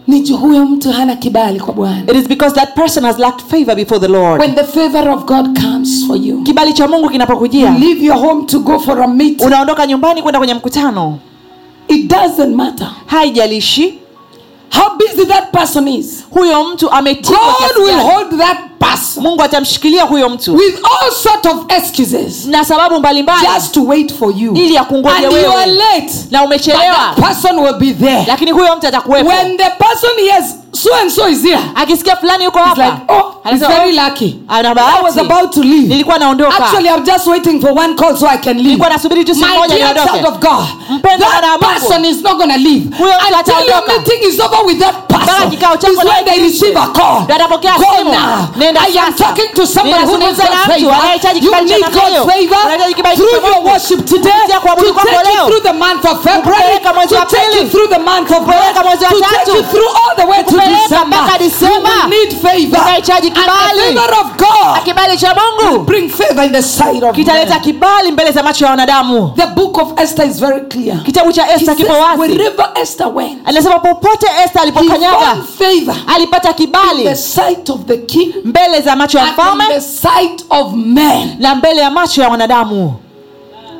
[0.06, 2.02] Ni huyo mtu hana kibali kwa Bwana.
[2.02, 4.40] it is because that person has lacked favor before the lord.
[4.40, 7.70] When the favor of God comes for you, kibali cha mungu kinapokujia.
[7.78, 9.46] leave your home to go for a meeting.
[9.46, 11.18] unaondoka nyumbani kwenda kwenye mkutano.
[11.88, 12.90] It doesn't matter.
[13.06, 13.98] Haijalishi
[14.70, 16.24] how busy that person is.
[16.30, 21.56] huyo mtu God will hold that person mungu atamshikilia huyo mtu with all sort of
[21.68, 24.54] excuses na sababu mbalimbali just to wait for you.
[24.54, 26.12] ili akungoje And you are late.
[26.30, 28.24] na umechelewa person will be there.
[28.28, 32.44] lakini huyo mtu atakuwepo When the person hears so and so is here, akisikia fulani
[32.44, 34.38] yuko hapa like, oh, he's very "Oh, lucky.
[34.48, 35.88] ana I was about to leave.
[35.88, 38.66] nilikuwa naondoka Actually, I'm just waiting for one call so I can leave.
[38.68, 41.64] nilikuwa nasubiri tu simu My moja dear niondoke child of God, Mpendwa that Mungu.
[41.74, 45.52] person is not going to leave until your meeting is over with that person.
[45.52, 47.26] Is na when they receive a call.
[47.28, 48.10] Atapokea simu.
[48.12, 48.48] now.
[48.56, 50.96] Nenda I am talking to somebody who needs na God's favor.
[51.40, 52.62] You need God's favor
[53.16, 57.68] through your worship today to take you through the month of February, to take you
[57.68, 61.38] through the month of March, to take you through all the way to Kupeleka mpaka
[61.38, 61.90] Disemba.
[61.90, 62.78] will need favor.
[62.80, 63.94] Unahitaji And the kibali.
[63.94, 68.12] favor of God Na kibali cha mungu bring favor in the sight of kitaleta kibali
[68.12, 71.02] mbele za macho ya wanadamu The book of Esther is very clear.
[71.04, 76.54] kitabu cha esta kipo wazi wherever Esther went, anasema popote esta alipokanyaga favor alipata in
[76.56, 80.44] the kibali sight of the king mbele za macho ya and in the mfalme sight
[80.50, 81.36] of men.
[81.38, 82.94] na mbele ya macho ya wanadamu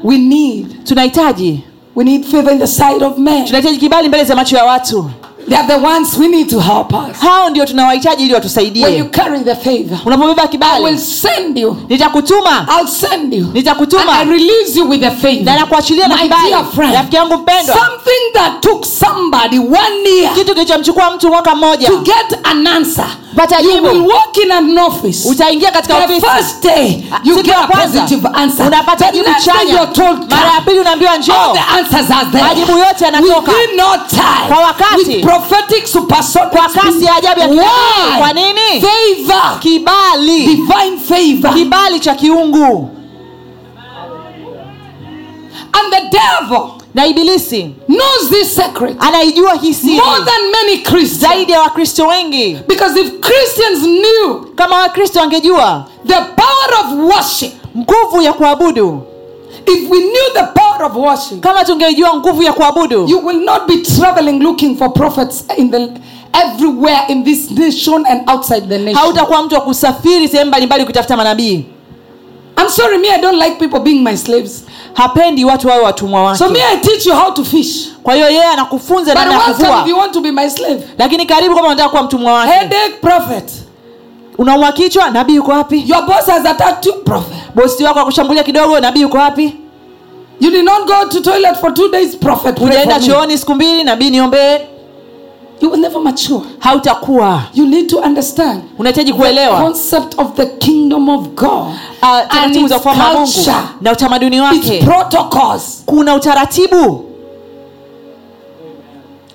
[0.04, 1.60] We need, tunahitaji
[1.94, 3.44] we need favor in the sight of men.
[3.46, 5.10] tunahitaji kibali mbele za macho ya watu
[5.48, 7.20] They are the ones we need to help us.
[7.20, 10.84] hao ndio tunawahitaji ili watusaidieunapobeba you watusaidie carry the favor, unapobeba kibali
[11.88, 13.44] nitakutuma I'll send you.
[13.44, 15.42] And nitakutuma I release you with the favor.
[15.44, 16.52] na nakuachilia na kibali
[16.92, 21.98] rafiki yangu mpendwa something that took somebody one year kitu kilichomchukua mtu mwaka mmoja to
[21.98, 23.06] get an answer.
[25.30, 28.66] Utaingia katika The ofisi first day you Siku get ya a kwanza, positive answer.
[28.66, 31.78] unapata The jibu next day chanya you're told mara ya pili unaambiwa All njoo the
[31.78, 32.44] answers are there.
[32.44, 33.52] Majibu yote yanatoka.
[34.48, 35.24] Kwa wakati.
[36.82, 37.48] Kasi ya ajabu ya
[38.18, 39.58] kwa nini Favor.
[39.60, 41.54] kibali Divine favor.
[41.54, 42.90] kibali cha kiungu
[45.72, 48.96] And the devil na ibilisi knows this secret.
[49.00, 49.96] anaijua hii siri.
[49.96, 51.18] More than many Christians.
[51.20, 52.58] zaidi ya wakristo wengi.
[52.68, 59.02] Because if Christians knew kama wakristo wangejua the power of worship, nguvu ya kuabudu.
[59.66, 63.06] If we knew the power of worship, kama tungejua nguvu ya kuabudu.
[63.08, 65.88] you will not be traveling looking for prophets in the
[66.44, 68.94] everywhere in this nation and outside the nation.
[68.94, 71.64] hautakuwa mtu wa kusafiri sehemu mbalimbali kutafuta manabii
[72.58, 74.64] I'm sorry, me, I don't like people being my slaves.
[74.94, 77.88] hapendi watu wawe watumwa wake So me, I teach you how to fish.
[78.02, 80.82] kwa hiyo yeye anakufunza namna ya welcome if you want to be my slave.
[80.98, 83.50] lakini karibu kama unataka kuwa mtumwa wake Headache, prophet.
[84.38, 87.36] unaumwa kichwa nabii yuko wapi Your boss has attacked you, prophet.
[87.54, 89.56] bosi wako akushambulia kidogo nabii yuko wapi
[90.40, 92.60] You did not go to toilet for two days, prophet.
[92.60, 93.00] Me.
[93.06, 94.58] chooni siku mbili nabii niombee
[95.60, 96.40] You will never mature.
[96.58, 101.66] hautakuwa You need to understand unahitaji the kuelewa concept of the kingdom of God
[102.02, 103.28] uh, taratibu za ufalme wa mungu
[103.80, 105.82] na utamaduni wake protocols.
[105.86, 107.02] kuna utaratibu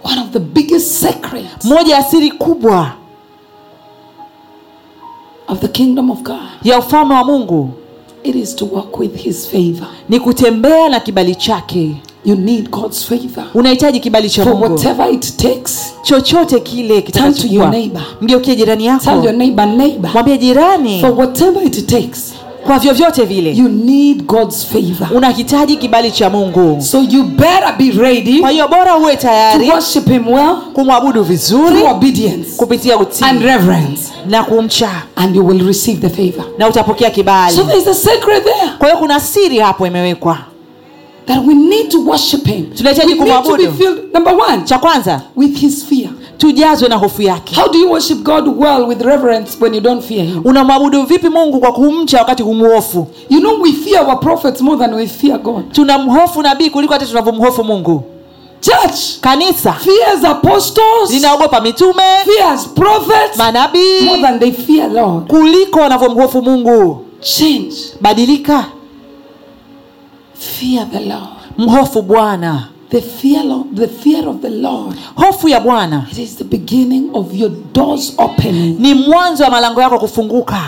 [0.03, 2.91] One of the biggest secrets moja ya siri kubwa
[5.47, 7.69] of the kingdom of God ya ufalme wa mungu
[8.23, 9.87] it is to walk with His favor.
[10.09, 13.43] ni kutembea na kibali chake You need God's favor.
[13.53, 15.93] Unahitaji kibali cha for whatever it takes.
[16.03, 17.73] chochote kile to kitakachokuwa.
[18.21, 21.01] mgeukie jirani Tell your neighbor, neighbor, mwambie jirani.
[21.01, 22.33] For whatever it takes,
[22.65, 23.51] kwa vyovyote vile.
[23.53, 25.07] you need God's favor.
[25.17, 26.81] unahitaji kibali cha mungu.
[26.81, 31.23] So you better be ready kwa hiyo bora uwe to tayari worship Him well kumwabudu
[31.23, 34.91] vizuri obedience kupitia utii and reverence, na kumcha.
[35.15, 36.45] And you will receive the favor.
[36.57, 37.55] na utapokea kibali.
[37.55, 38.69] So there's a secret there.
[38.77, 40.37] Kwa hiyo kuna siri hapo imewekwa
[41.25, 42.65] that we need to worship Him.
[42.77, 43.63] Tunahitaji kumwabudu.
[44.13, 46.09] number one, cha kwanza with His fear.
[46.37, 50.03] tujazwe na hofu yake How do you worship God well with reverence when you don't
[50.03, 50.41] fear Him?
[50.45, 54.93] unamwabudu vipi mungu kwa kumcha wakati humuhofu You know, we fear our prophets more than
[54.93, 55.71] we fear God.
[55.71, 58.03] tunamhofu nabii kuliko hata tunavyomhofu mungu
[58.61, 63.37] Church kanisa fears apostles, linaogopa mitume fears prophets
[64.05, 65.27] more than they fear Lord.
[65.27, 67.73] kuliko wanavyomhofu mungu Change.
[68.01, 68.65] badilika
[70.41, 71.37] Fear the Lord.
[71.57, 74.97] mhofu bwana The fear, of, the fear of the Lord.
[75.15, 78.79] hofu ya bwana It is the beginning of your doors opening.
[78.79, 80.61] ni mwanzo wa malango yako kufunguka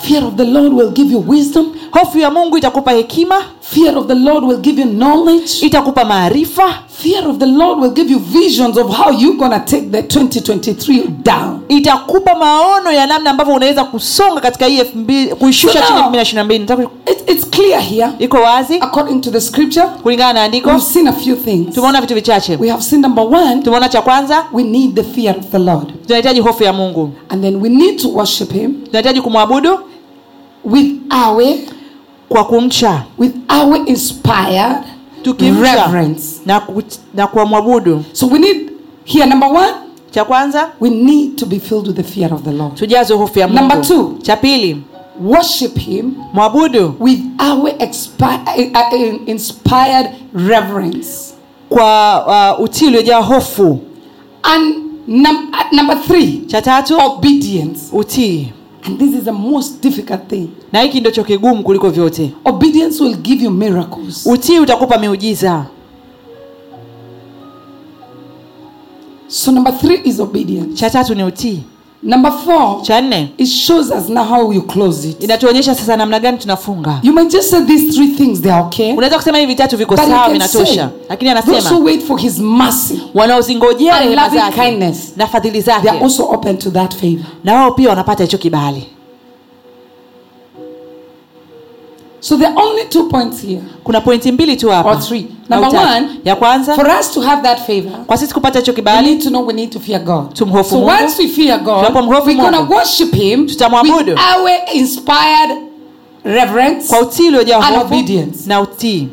[0.00, 1.66] Fear of the Lord will give you wisdom.
[1.98, 5.50] Hofu ya mungu itakupa hekima Fear of the Lord will give you knowledge.
[5.66, 9.82] itakupa maarifa Fear of the Lord will give you visions of how you gonna take
[9.90, 11.60] the 2023 down.
[11.68, 14.84] itakupa maono ya namna ambavyo unaweza kusonga katika hii
[15.38, 16.66] kuishusha So chini elfu mbili
[17.26, 19.86] it's clear here, iko wazi according to the scripture.
[20.02, 21.74] kulingana na andiko We've seen a few things.
[21.74, 25.36] tumeona vitu vichache We have seen number one, tumeona cha kwanza we need the fear
[25.38, 25.92] of the Lord.
[26.06, 29.78] tunahitaji hofu ya mungu And then we need to worship Him tunahitaji kumwabudu
[30.64, 30.86] with
[31.26, 31.42] our,
[32.28, 34.76] kwa kumcha with our inspired
[35.62, 36.40] reverence.
[36.46, 36.82] na, ku,
[37.14, 38.70] na kuamwabudu So we need,
[39.04, 39.74] here, number one,
[40.10, 42.74] cha kwanza we need to be filled with the fear of the Lord.
[42.74, 44.18] tujazwe hofu ya mungu Number two.
[44.22, 44.82] cha pili
[45.24, 51.34] Worship Him mwabudu with our expi- uh, uh, inspired reverence.
[51.68, 53.78] kwa uh, utii uliojaa hofu
[54.42, 54.74] And
[55.08, 57.80] num- uh, number three, cha tatu obedience.
[57.92, 58.52] utii
[58.86, 60.48] And this is the most difficult thing.
[60.72, 64.26] na hiki ndicho kigumu kuliko vyote Obedience will give you miracles.
[64.26, 65.66] utii utakupa miujiza
[69.28, 70.74] So number three is obedience.
[70.74, 71.62] cha tatu ni utii
[72.06, 75.22] Number four, cha nne it shows us now how you close it.
[75.22, 78.92] inatuonyesha sasa namna gani tunafunga You might just say these three things, they are okay.
[78.92, 83.00] unaweza kusema hivi vitatu viko sawa vinatosha lakini those who anasema wait for his mercy,
[83.14, 85.12] wanaozingojea rehema zake kindness.
[85.16, 87.24] na fadhili they are zake also open to that favor.
[87.44, 88.86] na wao pia wanapata hicho kibali
[92.26, 95.26] So there are only two points here, kuna pointi mbili tu or three.
[95.48, 98.76] Number one, ya kwanza for us to have that favor, kwa sisi kupata hicho we
[98.76, 100.34] kibali need to know we need to fear God.
[100.34, 100.90] Tumhofu So Mungu.
[101.02, 104.12] once we fear God, Tunapomhofu we're going to worship Him with Tutamwabudu.
[104.12, 105.50] our inspired
[106.24, 106.88] reverence.
[106.88, 108.38] kwa utii uliojaa And obedience.
[108.46, 109.08] na utii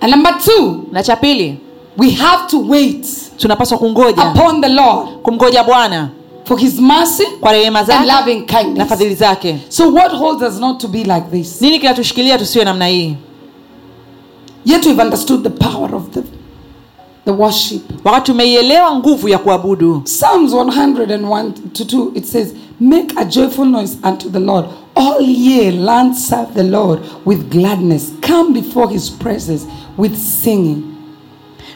[0.00, 1.58] And number two, na cha pili
[1.98, 6.08] we have to wait tunapaswa kungoja upon the Lord kumgoja bwana
[6.44, 8.88] for His mercy kwa rehema and zake loving na kindness.
[8.88, 11.60] fadhili zake So what holds us not to be like this?
[11.60, 13.16] nini kinatushikilia tusiwe namna hii
[14.64, 16.22] Yet we've understood the power of the,
[17.24, 17.82] the worship.
[18.04, 23.98] wakati tumeielewa nguvu ya kuabudu Psalms 101 to 2, it says, Make a joyful noise
[24.04, 24.66] unto the Lord.
[24.96, 28.12] All ye land serve the Lord with gladness.
[28.20, 29.66] Come before his presence
[29.98, 30.93] with singing.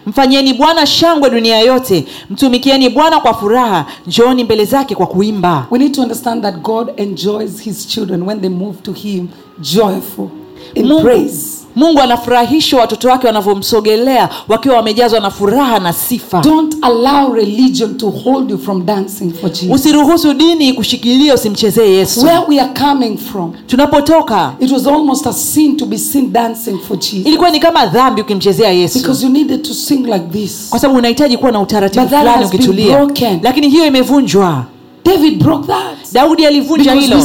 [0.09, 2.05] Mfanyieni bwana shangwe dunia yote.
[2.31, 3.87] Mtumikieni bwana kwa furaha.
[4.07, 5.66] Njooni mbele zake kwa kuimba.
[5.71, 9.29] We need to understand that God enjoys his children when they move to him
[9.61, 10.29] joyful
[10.75, 11.66] in mungu, praise.
[11.79, 18.11] Mungu anafurahishwa watoto wake wanavyomsogelea wakiwa wamejazwa na furaha na sifa Don't allow religion to
[18.11, 19.71] hold you from dancing for Jesus.
[19.75, 25.33] usiruhusu dini kushikilia usimchezee yesu Where we are coming from, tunapotoka it was almost a
[25.33, 27.27] sin to be seen dancing for Jesus.
[27.27, 30.67] ilikuwa ni kama dhambi ukimchezea yesu Because you needed to sing like this.
[30.71, 33.09] kwa sababu unahitaji kuwa na utaratibu fulani ukitulia
[33.43, 34.64] lakini hiyo imevunjwa
[35.05, 36.13] David broke that.
[36.13, 37.17] daudi alivunja hilo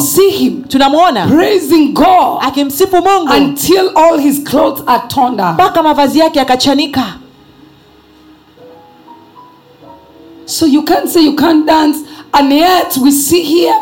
[0.68, 5.54] tunamwona praising God akimsifu mungu until all his clothes are torn down.
[5.54, 7.04] mpaka mavazi yake yakachanika
[10.46, 12.00] So you can't say you can't dance,
[12.34, 13.74] and yet we see here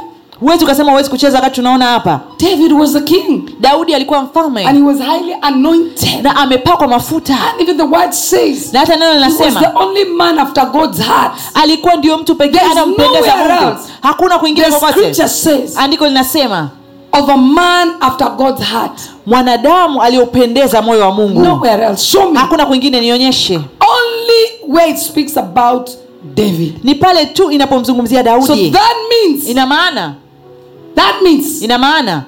[0.41, 4.77] huwezi ukasema huwezi kucheza wakati tunaona hapa David was a king daudi alikuwa mfalme and
[4.77, 6.23] he was highly anointed.
[6.23, 10.39] na amepakwa mafuta And even the word says na hata neno linasema the only man
[10.39, 11.31] after God's heart.
[11.53, 16.69] alikuwa ndio mtu pekee anampendeza mungu hakuna kuingia kokote says andiko linasema
[17.11, 18.99] of a man after God's heart.
[19.25, 22.05] mwanadamu aliopendeza moyo wa mungu Nowhere else.
[22.05, 22.39] Show me.
[22.39, 25.89] hakuna kwingine nionyeshe Only where it speaks about
[26.35, 26.73] David.
[26.83, 30.13] ni pale tu inapomzungumzia So that means ina maana
[30.95, 32.25] that means ina maana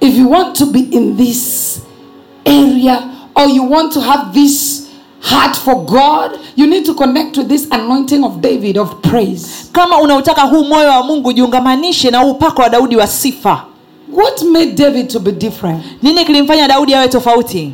[0.00, 1.80] if you want to be in this
[2.44, 4.88] area or you want to have this
[5.22, 9.68] heart for God, you need to connect with this anointing of David of praise.
[9.72, 13.64] kama unautaka huu moyo wa mungu jiungamanishe na huu upako wa daudi wa sifa
[14.12, 15.84] What made David to be different?
[16.02, 17.72] nini kilimfanya daudi awe tofauti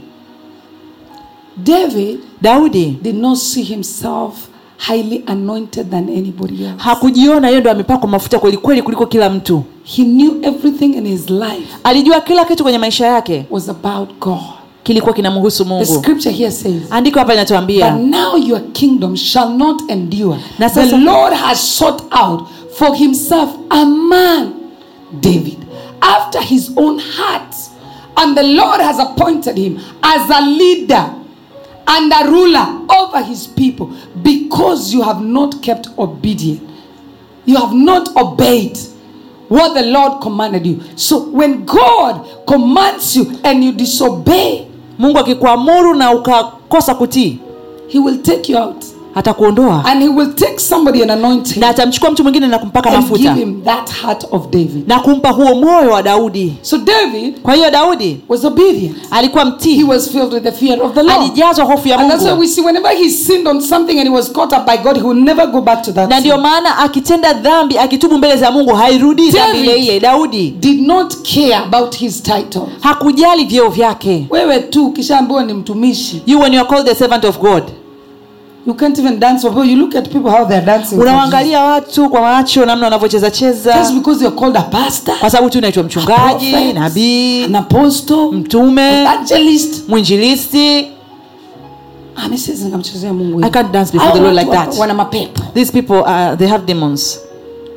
[1.57, 6.83] David daudi did not see himself highly anointed than anybody else.
[6.83, 11.31] hakujiona yeye ndo amepakwa mafuta kweli kweli kuliko kila mtu He knew everything in his
[11.31, 14.39] life alijua kila kitu kwenye maisha yake was about God.
[14.83, 19.83] kilikuwa kinamhusu The mungu scripture here says, andiko hapa But now your kingdom shall not
[19.91, 20.39] endure.
[20.59, 24.53] Na The Lord has sought out for himself a man,
[25.21, 25.59] David,
[26.01, 27.55] after his own heart.
[28.17, 31.11] And the Lord has appointed him as a leader
[31.87, 32.67] and a ruler
[32.99, 33.87] over his people
[34.23, 36.61] because you have not kept obedient.
[37.47, 38.77] You have not obeyed
[39.49, 40.83] what the Lord commanded you.
[40.97, 44.67] So when God commands you and you disobey,
[44.99, 47.39] mungu akikuamuru na ukakosa kutii
[47.89, 48.85] he will take you out.
[49.17, 52.91] Atakuondoa And he will take somebody and anoint him na atamchukua mtu mwingine na kumpaka
[52.91, 54.89] and give mafuta him that heart of David.
[54.89, 58.97] na kumpa huo moyo wa daudi So David kwa hiyo daudi was obedient.
[59.11, 61.21] alikuwa He was filled with the fear of the Lord.
[61.21, 64.15] alijazwa hofu ya And that's why we see whenever he sinned on something and he
[64.15, 66.11] was caught up by God, he will never go back to that.
[66.11, 70.87] na ndio maana akitenda dhambi akitubu mbele za mungu hairudi dhambi ile ile daudi Did
[70.87, 72.63] not care about his title.
[72.81, 77.25] hakujali vyeo vyake Wewe tu ukishaambiwa ni mtumishi, you when you are called the servant
[77.25, 77.63] of god
[78.67, 79.65] you can't even dance for.
[79.65, 80.99] You look at people how they're dancing.
[81.01, 85.51] unawaangalia watu kwa macho namna wanavyocheza Just cheza because you're called a pastor, kwa sababu
[85.51, 89.89] tu unaitwa mchungaji nabii an apostle, mtume evangelist.
[89.89, 90.87] mwinjilisti.
[92.17, 94.79] Ah, mimi siwezi nikamchezea Mungu i can't dance before Hao the lord like that.
[94.79, 95.43] wana mapepo.
[95.55, 97.21] These people uh, they have demons.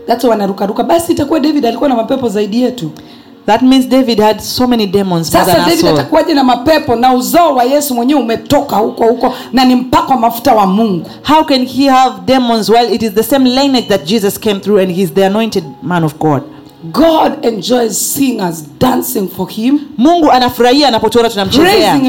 [0.07, 0.83] That's wanarukaruka.
[0.83, 2.91] Basi itakuwa david alikuwa na mapepo zaidi yetu
[3.49, 7.63] that means david had so many demons sasa david atakuwaje na mapepo na uzao wa
[7.63, 11.09] yesu mwenyewe umetoka huko huko na ni mpako mafuta wa mungu?
[11.23, 12.69] How can he have demons?
[12.69, 16.03] While it is the same lineage that jesus came through and he's the anointed man
[16.03, 16.43] of god
[16.83, 21.99] god enjoys seeing us dancing for him mungu anafurahia anapotuona tunamchezea.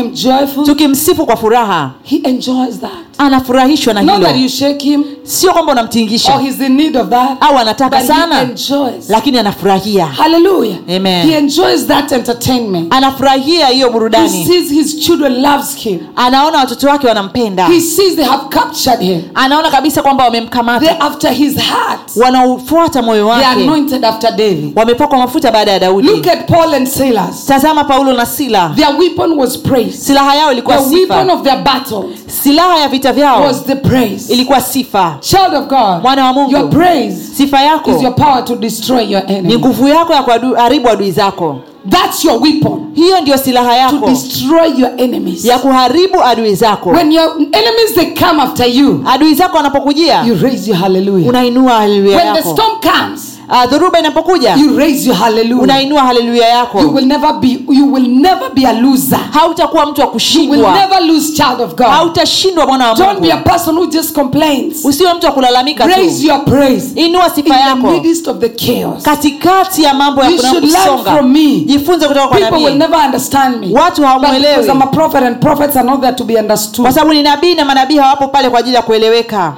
[0.64, 1.90] tukimsifu kwa furaha.
[2.02, 2.90] He enjoys that.
[3.18, 6.96] Anafurahishwa na not that hilo you shake him sio kwamba or unamtingisha he's in need
[6.96, 8.36] of that au anataka sana.
[8.36, 9.10] he enjoys.
[9.10, 10.06] Lakini anafurahia.
[10.06, 10.78] Hallelujah.
[10.96, 11.28] Amen.
[11.28, 12.94] he enjoys that entertainment.
[12.94, 15.98] Anafurahia hiyo he burudani sees his children loves him.
[16.16, 17.66] Anaona watoto wake wanampenda.
[17.66, 19.22] He sees they have captured him.
[19.34, 20.86] Anaona kabisa kwamba wamemkamata.
[20.86, 22.16] wamemkamata after his heart.
[22.16, 23.46] Wanaufuata moyo they wake.
[23.46, 27.46] anointed after david wamepakwa mafuta baada ya daudi Look at Paul and Silas.
[27.46, 29.92] tazama paulo na sila Their weapon was praise.
[29.98, 34.32] silaha yao ilikuwa The weapon of their battle silaha ya vita vyao was the praise.
[34.32, 36.50] ilikuwa sifa Child of God, Mwana wa Mungu.
[36.52, 41.10] your praise sifa is your power to destroy your ni nguvu yako ya kuharibu adui
[41.12, 45.44] zako That's your weapon hiyo ndio silaha to destroy your enemies.
[45.44, 50.34] ya kuharibu adui zako When your enemies they come after you, adui zako wanapokujia you
[50.42, 51.28] raise your hallelujah.
[51.28, 55.62] unainua haleluya When the storm comes, Ah, dhoruba inapokuja you raise your hallelujah.
[55.62, 59.18] unainua haleluya You yako will never be you will never be a loser.
[59.30, 61.86] hautakuwa mtu wa You kushindwa never lose child of God.
[61.86, 64.84] hautashindwa mwana wa Don't be a person who just complains.
[64.84, 67.00] usiwe mtu wa kulalamika Raise your praise.
[67.00, 69.02] inua in sifa the yako midst of the chaos.
[69.02, 71.22] katikati ya mambo ya kusonga
[71.66, 73.80] jifunze kutoka kwa People will never understand me.
[73.80, 74.66] watu hawamwelewi
[76.82, 79.52] kwa sababu ni nabii na manabii hawapo pale kwa ajili ya kueleweka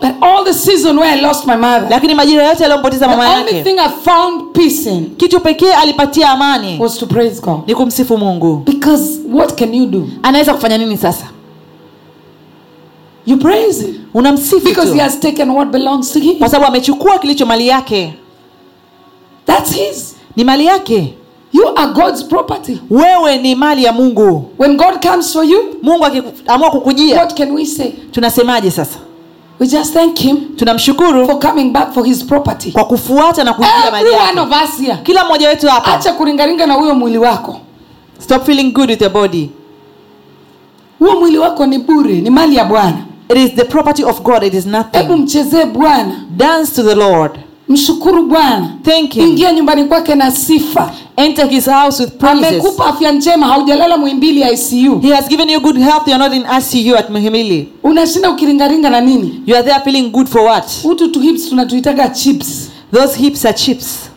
[0.00, 3.34] But all the season where I lost my mother, lakini majira yote aliyompoteza the mama
[3.40, 7.60] only thing I found peace in kitu pekee alipatia amani was to praise God.
[7.66, 10.08] ni kumsifu mungu Because what can you do?
[10.22, 11.24] anaweza kufanya nini sasa
[13.26, 13.94] You praise Him.
[14.14, 16.38] unamsifu Because He has taken what belongs to Him.
[16.38, 18.14] kwa sababu amechukua kilicho mali yake
[19.46, 20.16] That's His.
[20.36, 21.14] ni mali yake
[21.52, 22.80] You are God's property.
[22.90, 27.50] wewe ni mali ya mungu When God comes for you, mungu akiamua kukujia what can
[27.50, 27.90] we say?
[28.10, 28.98] tunasemaje sasa
[29.60, 32.72] We just thank Him tunamshukuru for coming back for His property.
[32.72, 35.02] kwa kufuata na kuingia mali yake.
[35.02, 35.94] kila mmoja wetu hapa.
[35.94, 37.60] Acha kuringaringa na huyo mwili wako.
[38.18, 39.50] stop feeling good with your body.
[40.98, 42.98] Huo mwili wako ni bure, ni mali ya Bwana.
[43.28, 47.32] it is the property of god it is Hebu mchezee Bwana, dance to the lord
[47.70, 48.70] mshukuru Bwana,
[49.14, 50.92] ingia nyumbani kwake na sifa.
[51.16, 55.00] enter his house with praises Amekupa afya njema, haujalala Muhimbili ICU.
[55.00, 58.90] he has given you good health you are not in icu at muhimili Unashinda ukiringaringa
[58.90, 59.42] na nini?
[59.46, 60.84] you are there feeling good for what?
[60.84, 64.10] Utu tu hips tunatuitaga chips, those hips are chips.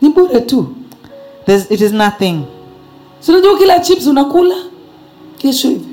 [0.00, 0.66] Ni bure tu.
[1.46, 2.44] There's, it is nothing.
[3.20, 4.54] Si kila chips unakula?
[5.38, 5.84] Kesho hivi.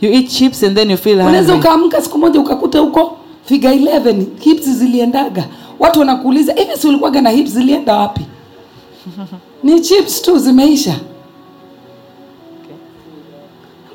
[0.00, 4.24] You eat chips and then you feel unaweza ukaamka siku moja ukakuta huko figa 11
[4.40, 5.44] hips ziliendaga
[5.80, 8.20] watu wanakuuliza hivi si ulikuwaga na hips zilienda wapi?
[9.62, 10.94] Ni chips tu zimeisha.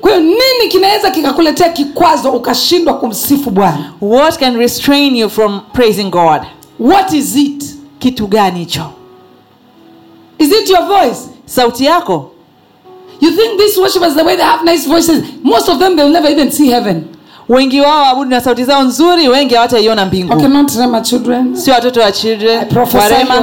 [0.00, 3.92] Kwa hiyo nini kinaweza kikakuletea kikwazo ukashindwa kumsifu bwana?
[4.00, 6.42] What can restrain you from praising god?
[6.80, 7.64] What is it?
[7.98, 8.90] Kitu gani hicho?
[10.38, 11.20] Is it your voice?
[11.46, 12.30] Sauti yako?
[13.20, 16.28] You think these worshippers the way they have nice voices most of them they'll never
[16.30, 17.15] even see heaven
[17.48, 23.34] wengi wao waabudu na sauti zao nzuri wengi hawataiona mbingusio watoto wa children warema.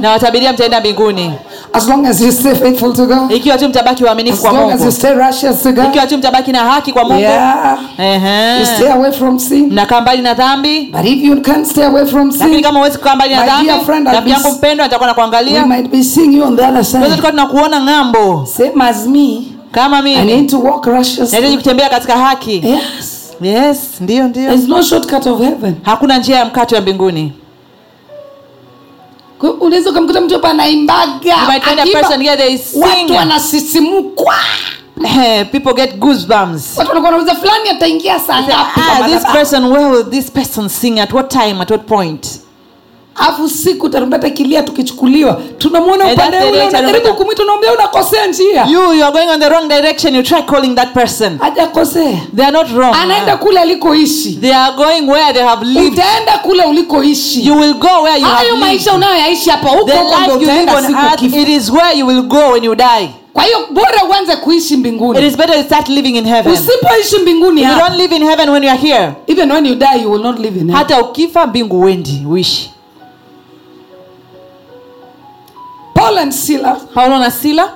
[0.00, 1.32] na watabiria mtaenda mbinguni.
[1.72, 3.32] As long as you stay faithful to God.
[3.32, 5.84] Ikiwa tu mtabaki waaminifu as kwa long as you stay righteous to God.
[5.86, 7.20] Ikiwa tu mtabaki na haki kwa mungu.
[7.20, 7.78] Yeah.
[7.98, 8.60] Ehe.
[8.60, 9.66] you stay away from sin.
[9.72, 10.88] Mnakaa mbali na dhambi.
[10.92, 13.68] But if you can't stay away from lakini kama huwezi kukaa mbali na dhambi
[14.04, 17.30] rafiki yangu mpendwa nitakuwa na we might be seeing you on the other tunaweza tukawa
[17.32, 18.46] tunakuona ng'ambo.
[18.56, 19.42] Same as me.
[19.72, 22.62] Kama I need to walk nahitaji kutembea katika haki.
[22.66, 24.46] Yes yes ndiyo ndio.
[24.48, 25.74] There's no shortcut of heaven.
[25.82, 27.32] Hakuna njia ya mkato ya mbinguni.
[29.60, 31.36] Unaweza ukamkuta mtu hapa anaimbaga
[32.80, 34.34] watu wanasisimukwa.
[35.52, 36.76] People get goosebumps.
[36.76, 40.98] Watu wanakuwa wanauliza fulani ataingia saa ngapi ah, this person where will this person sing?
[41.00, 41.60] At what time?
[41.62, 42.40] At what point
[43.18, 48.64] alafu siku tarumbeta kilia tukichukuliwa tunamwona upande ule unajaribu kumwita unaambia unakosea njia.
[48.70, 51.38] You you are going on the wrong direction you try calling that person.
[51.38, 52.18] Hajakosea.
[52.36, 52.94] They are not wrong.
[53.02, 54.32] Anaenda kule alikoishi.
[54.40, 55.92] They are going where they have lived.
[55.92, 57.46] Utaenda kule ulikoishi.
[57.46, 60.98] You will go where you have hayo maisha unayoyaishi hapa huko huko live utaenda siku
[60.98, 63.10] earth it is where you will go when you die.
[63.32, 66.52] Kwa hiyo bora uanze kuishi it is better to start living in heaven.
[66.52, 69.12] Usipoishi mbinguni you don't live in heaven when you are here.
[69.26, 70.74] Even when you die you will not live in heaven.
[70.74, 72.70] hata ukifa mbingu wendi uishi
[76.08, 77.74] Paul and Silas paulo na sila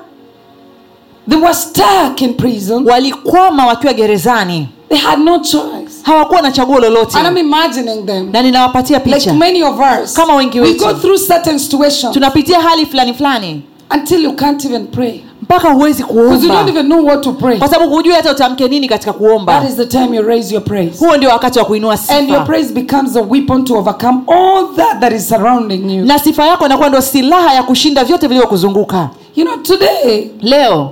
[1.29, 2.85] they were stuck in prison.
[2.85, 4.69] walikwama wakiwa gerezani.
[4.89, 6.03] They had no choice.
[6.03, 7.19] Hawakuwa na chaguo lolote.
[7.19, 8.31] And I'm imagining them.
[8.33, 12.61] Na ninawapatia like picha many of us Kama wengi we go through certain situations tunapitia
[12.61, 13.63] hali fulani fulani.
[13.95, 16.65] until you can't even pray mpaka huwezi kuomba.
[16.69, 17.59] Even know what to pray.
[17.59, 20.65] Kwa sababu hujui hata utamke nini katika that kuomba is the time you raise your
[20.65, 21.05] praise.
[21.05, 24.67] Huo ndio wakati wa kuinua and your sifa praise becomes a weapon to overcome all
[24.77, 26.05] that that is surrounding you.
[26.05, 29.11] Na sifa yako inakuwa ndio silaha ya kushinda vyote vilivyokuzunguka.
[29.37, 30.91] You know today leo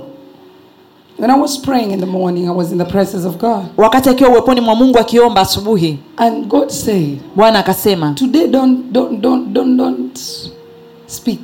[1.19, 3.61] when i was praying in the morning i was in the presence of god.
[3.77, 9.19] wakati akiwa uweponi mwa mungu akiomba asubuhi and god said bwana akasema today don't don't
[9.21, 10.19] don't don't don't
[11.07, 11.39] speak.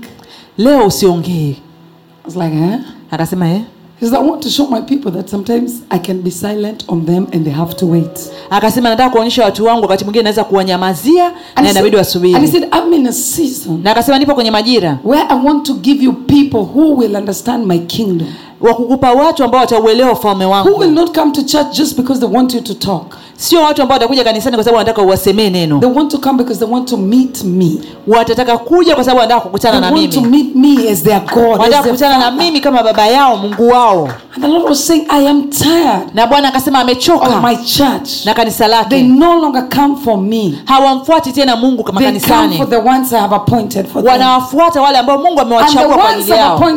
[0.57, 1.49] Leo usiongee.
[1.49, 2.79] I was like eh
[3.11, 3.61] akasema eh?
[3.99, 7.27] because i want to show my people that sometimes i can be silent on them
[7.33, 11.69] and they have to wait akasema nataka kuonyesha watu wangu wakati mwingine naweza kuwanyamazia na
[11.71, 12.35] inabidi wasubiri.
[12.35, 15.63] and he said i'm in a season na akasema nipo kwenye majira where i want
[15.65, 18.27] to give you people who will understand my kingdom
[18.61, 22.29] wa kukupa watu ambao watauelewa ufalme who will not come to church just because they
[22.35, 25.79] want you to talk sio watu ambao watakuja kanisani kwa sababu wanataka uwasemee neno.
[25.79, 27.71] They want to come because they want to meet me.
[28.07, 30.43] Watataka kuja kwa sababu wanataka kukutana na want to mimi.
[30.43, 34.09] meet me as their god wanataka kukutana na mimi kama baba yao mungu wao.
[34.35, 38.25] And the lord was saying i am tired na bwana akasema of amechoka my church.
[38.25, 40.59] Na kanisa they lake no longer come for me.
[40.65, 44.11] Hawamfuati tena mungu kama they come for the ones i have appointed for them.
[44.11, 46.71] Wanawafuata wale ambao mungu amewachagua kwa ajili yao.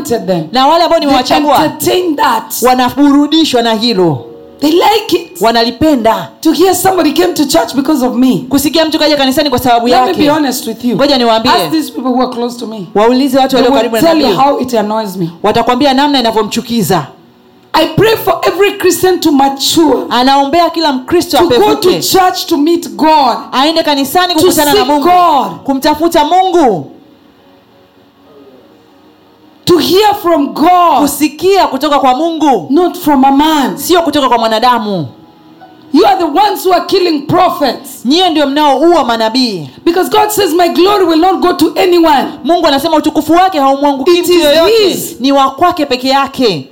[0.53, 1.71] na wale ambao nimewachagua
[2.63, 4.30] wanaburudishwa na hilo
[4.61, 5.41] they like it.
[5.41, 6.29] wanalipenda.
[6.41, 8.47] To hear somebody came to church because of me.
[8.49, 10.97] Kusikia mtu kaja kanisani kwa sababu let me be honest with you.
[10.97, 11.53] Ngoja niwaambie.
[11.53, 12.87] Ask these people who are close to me.
[12.95, 15.31] Waulize watu walio karibu na mimi how it annoys me.
[15.43, 17.07] Watakwambia namna inavyomchukiza.
[17.73, 22.57] I pray for every Christian to mature, anaombea kila mkristo to go to church to
[22.57, 25.05] meet God, aende kanisani kukutana na mungu.
[25.05, 25.63] God.
[25.65, 26.91] kumtafuta mungu
[29.71, 32.67] to hear from God, kusikia kutoka kwa mungu.
[32.71, 33.77] Not from a man.
[33.79, 35.07] sio kutoka kwa mwanadamu.
[35.93, 38.05] You are the ones who are killing prophets.
[38.05, 39.69] nyiye ndio mnaoua manabii.
[39.85, 42.25] Because God says, My glory will not go to anyone.
[42.45, 45.17] mungu anasema utukufu wake haumwanguki mtu yoyote.
[45.21, 46.69] Ni wa kwake peke yake.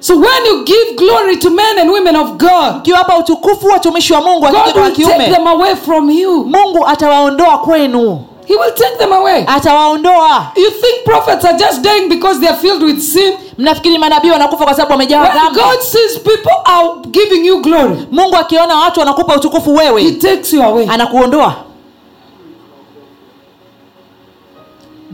[0.00, 4.20] So when you give glory to men and women of God, ukiwapa utukufu watumishi wa
[4.20, 5.28] mungu wa kike na wa will take kiume.
[5.34, 6.44] them away from you.
[6.44, 9.44] mungu atawaondoa kwenu He will take them away.
[9.46, 13.34] atawaondoa You think prophets are just dying because they are filled with sin?
[13.58, 18.36] mnafikiri manabii wanakufa kwa sababu wamejawa dhambi God sees people are giving you glory, mungu
[18.36, 20.86] akiona watu wanakupa utukufu He takes you away.
[20.90, 21.54] anakuondoa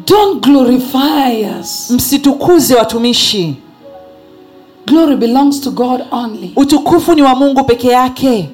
[0.06, 1.90] Don't glorify us.
[1.90, 3.56] msitukuze watumishi
[4.86, 6.52] Glory belongs to God only.
[6.56, 8.50] utukufu ni wa mungu peke yake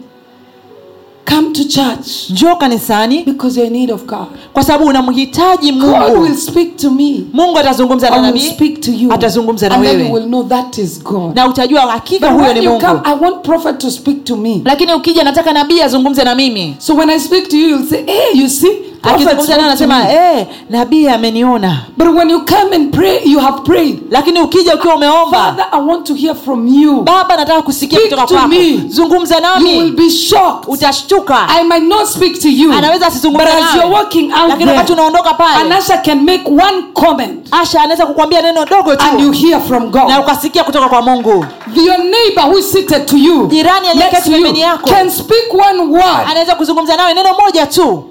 [1.29, 4.27] Come to church njoo kanisani because you're in need of God.
[4.53, 7.21] kwa sababu unamhitaji mungumungu mungu will speak to me.
[7.33, 9.13] mungu atazungumza na nabii speak to you.
[9.13, 11.37] atazungumza na you wewe will know that is God.
[11.37, 14.63] na utajua hakika huyo ni mungu come, I want prophet to speak to me.
[14.65, 18.05] lakini ukija nataka nabii azungumze na mimi So when I speak to you, you'll say,
[18.07, 18.73] Hey, you see,
[19.03, 21.77] akizungumza naye anasema eh, nabii ameniona.
[21.97, 23.99] But when you come and pray, you have prayed.
[24.11, 27.03] lakini ukija ukiwa umeomba Father, I want to hear from you.
[27.03, 28.55] baba nataka kusikia kutoka kwako.
[28.89, 29.73] zungumza nami.
[29.73, 30.69] You will be shocked.
[30.69, 31.49] utashtuka.
[31.49, 32.73] I might not speak to you.
[32.73, 37.47] anaweza But as you're walking out lakini wakati unaondoka pale Anasha can make one comment.
[37.51, 41.47] Asha anaweza kukwambia neno dogo and you hear from na ukasikia kutoka kwa mungu.
[41.75, 44.91] Your neighbor who is seated to you Jirani aliyeketi pembeni yako.
[44.91, 46.27] can speak one word.
[46.31, 48.05] Anaweza kuzungumza nawe neno moja tu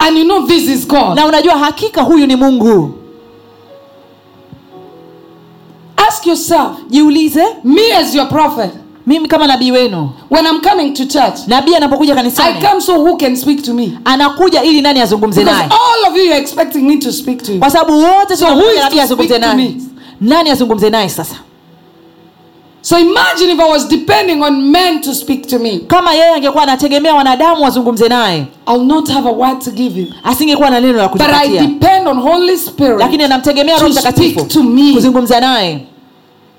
[0.00, 1.16] and you know this is God.
[1.16, 2.94] na unajua hakika huyu ni mungu
[5.96, 8.70] Ask yourself, jiulize me as your prophet,
[9.06, 13.16] mimi kama nabii wenu when I'm coming to church, nabii anapokuja I come so who
[13.16, 13.98] can speak to me?
[14.04, 17.52] anakuja ili nani azungumze Because naye all of you are expecting me to speak to
[17.52, 17.58] you.
[17.58, 19.76] kwa sababu wote So tunakuja nabii azungumze naye
[20.20, 21.34] nani azungumze naye sasa
[22.82, 25.78] So imagine if I was depending on men to speak to me.
[25.78, 30.08] kama yeye angekuwa anategemea wanadamu wazungumze naye I'll not have a word to give him.
[30.24, 32.98] asingekuwa na neno la But I depend on Holy Spirit.
[33.00, 34.92] lakini anamtegemea to roho mtakatifu speak to me.
[34.92, 35.86] kuzungumza naye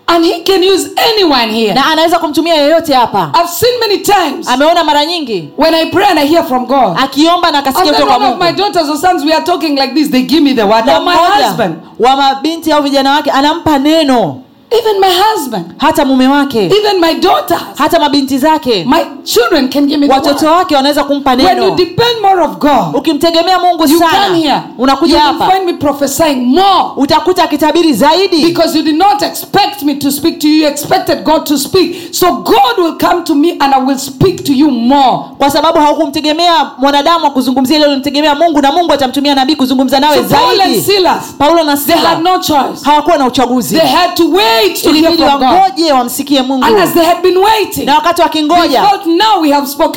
[0.07, 1.73] And he can use anyone here.
[1.73, 6.05] na anaweza kumtumia yeyote hapa I've seen many times ameona mara nyingi when I pray
[6.07, 6.97] and I hear from God.
[6.97, 9.45] akiomba na And then kutoka one kwa of my mungu daughters or sons, we are
[9.45, 10.09] talking like this.
[10.11, 10.85] They give me the word.
[10.85, 11.75] na my mmoja husband.
[11.99, 14.41] wa mabinti au vijana wake anampa neno
[14.79, 15.65] Even my husband.
[15.77, 17.59] hata mume wake Even my daughters.
[17.77, 21.75] hata mabinti zake My children can give me the watoto wake wanaweza kumpa When you
[21.75, 24.61] depend more of God, ukimtegemea mungu you come here.
[24.77, 26.83] Unakuja hapa find me prophesying more.
[26.97, 31.23] utakuta akitabiri zaidi Because you did not expect me to speak to you, you expected
[31.23, 32.13] God to speak.
[32.13, 35.17] So God will come to me and I will speak to you more.
[35.37, 40.23] kwa sababu haukumtegemea mwanadamu akuzungumzia ile ulimtegemea mungu na mungu atamtumia nabii kuzungumza nawe So
[40.23, 42.83] Paul and zaidi Silas, paulo na they had no choice.
[42.83, 47.21] hawakuwa na uchaguzi They had to wait ilibidi wangoje wamsikie mungu And as they had
[47.21, 48.81] been waiting, na wakati wakingoja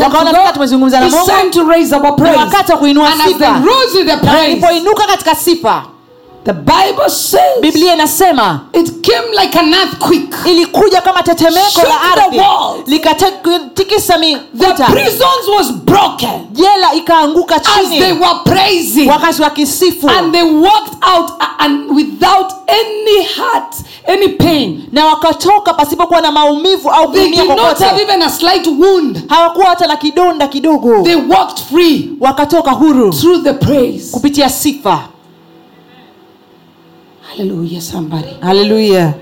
[0.05, 1.25] Wakaona tumezungumza na Mungu.
[2.39, 3.61] wakati wa kuinua sifa.
[4.37, 5.83] walipoinuka katika sifa
[6.45, 10.51] the Bible says biblia inasema it came like an earthquake.
[10.51, 12.41] ilikuja kama tetemeko la ardhi
[12.87, 19.09] likatikisa mikuta prisons was broken jela ikaanguka as they chini were praising.
[19.09, 23.75] wakati wakisifu And they walked out and without any hurt,
[24.07, 24.89] any pain.
[24.93, 28.67] na wakatoka pasipokuwa na maumivu au They kuumia did not have kokote even a slight
[28.67, 29.23] wound.
[29.29, 34.11] hawakuwa hata na kidonda kidogo They walked free wakatoka huru through the praise.
[34.13, 35.01] kupitia sifa
[37.37, 38.33] Hallelujah, somebody.
[38.43, 39.15] Hallelujah.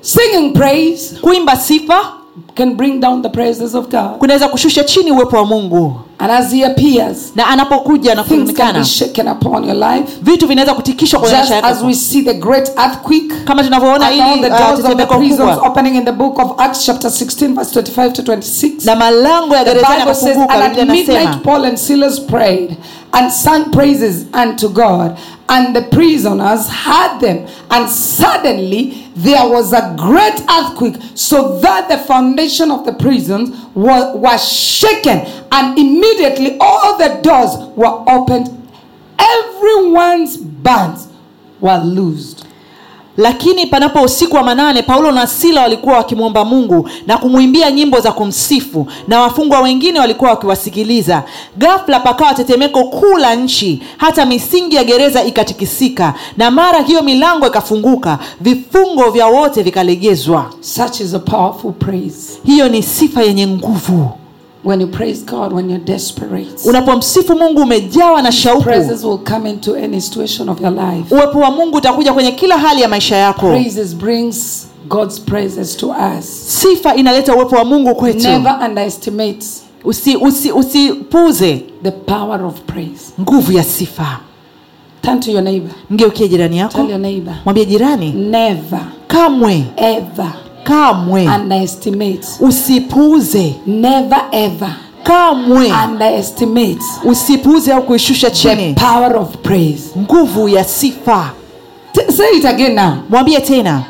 [0.00, 2.18] Singing praise kuimba sifa
[2.54, 4.18] can bring down the praises of God.
[4.18, 8.74] kunaweza kushusha chini uwepo wa mungu And as He appears, na anapokuja na things can
[8.74, 10.18] be shaken upon your life.
[10.22, 14.40] vitu vinaweza kutikishwa kwenye maisha yako as we see the great earthquake kama tunavyoona hili
[14.40, 17.54] the uh, doors of the tetemeko kubwa opening in the book of Acts, chapter 16,
[17.54, 18.86] verse 25 to 26.
[18.86, 22.76] na malango ya gerezani and biblia at midnight inasema Paul and Silas prayed
[23.14, 29.94] and sang praises unto God, and the prisoners heard them, and suddenly there was a
[29.98, 35.20] great earthquake, so that the foundation of the prisons was, was shaken,
[35.52, 38.48] and immediately all the doors were opened,
[39.18, 41.08] everyone's bands
[41.60, 42.41] were loosed.
[43.16, 48.12] Lakini panapo usiku wa manane paulo na sila walikuwa wakimwomba mungu na kumwimbia nyimbo za
[48.12, 51.22] kumsifu na wafungwa wengine walikuwa wakiwasikiliza.
[51.56, 57.46] Gafla pakawa tetemeko kuu la nchi hata misingi ya gereza ikatikisika na mara hiyo milango
[57.46, 60.50] ikafunguka vifungo vya wote vikalegezwa.
[60.60, 62.38] Such is a powerful praise.
[62.44, 64.10] hiyo ni sifa yenye nguvu
[64.64, 69.50] When you praise God, when you're desperate, unapomsifu mungu umejawa na shauku praises will come
[69.50, 71.14] into any situation of your life.
[71.14, 75.88] uwepo wa mungu utakuja kwenye kila hali ya maisha yako Praises brings God's praises to
[76.18, 76.24] us.
[76.60, 79.46] sifa inaleta uwepo wa mungu kwetu Never underestimate
[79.84, 83.12] usi, usipuuze the power of praise.
[83.20, 84.20] nguvu ya sifa
[85.02, 85.70] Turn to your neighbor.
[85.90, 87.34] mgeukie jirani yako Tell your neighbor.
[87.44, 90.32] mwambie jirani Never, kamwe ever
[90.64, 91.26] kamwe.
[91.28, 92.20] Underestimate.
[92.40, 93.54] usipuuze.
[93.66, 94.70] Never, ever.
[95.02, 95.72] Kamwe.
[95.88, 96.78] Underestimate.
[97.04, 98.74] Usipuuze au kuishusha the chini.
[98.74, 99.90] power of praise.
[99.98, 101.30] nguvu ya sifa.
[101.92, 102.92] T- say it again now.
[103.10, 103.82] mwambie tena.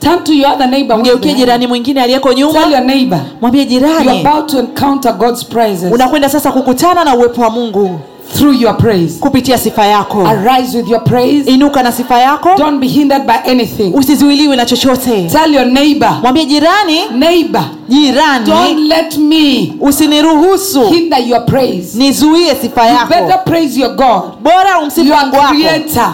[0.00, 0.98] Turn to your other neighbor.
[0.98, 3.20] mgeukie jirani mwingine aliyeko Tell nyuma your neighbor.
[3.40, 5.92] mwambie You're jirani about to encounter God's praises.
[5.92, 8.00] Unakwenda sasa kukutana na uwepo wa mungu
[8.32, 9.18] through your praise.
[9.20, 11.50] kupitia sifa yako Arise with your praise.
[11.50, 13.94] inuka na sifa yako Don't be hindered by anything.
[13.94, 21.44] usizuiliwe na chochote Tell your neighbor, mwambie jirani neighbor, don't let me usiniruhusu hinder your
[21.46, 21.98] praise.
[21.98, 25.54] nizuie sifa You yako better praise your God, bora umsifu Your mungu wako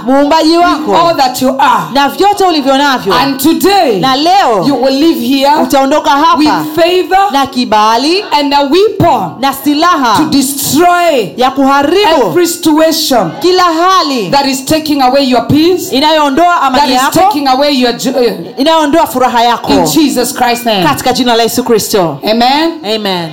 [0.07, 1.83] muumbaji with wako that you are.
[1.95, 7.33] na vyote ulivyo navyo And today, na leo will live here utaondoka hapa with favor
[7.33, 14.31] na kibali and a weapon na to silaha destroy ya kuharibu every situation kila hali
[14.31, 18.33] that is taking away your peace, inayoondoa that amani is yako taking away your joy.
[18.59, 20.85] inayoondoa furaha yako In Jesus Christ's name.
[20.85, 22.81] katika jina la yesu kristo Amen.
[22.85, 23.33] amen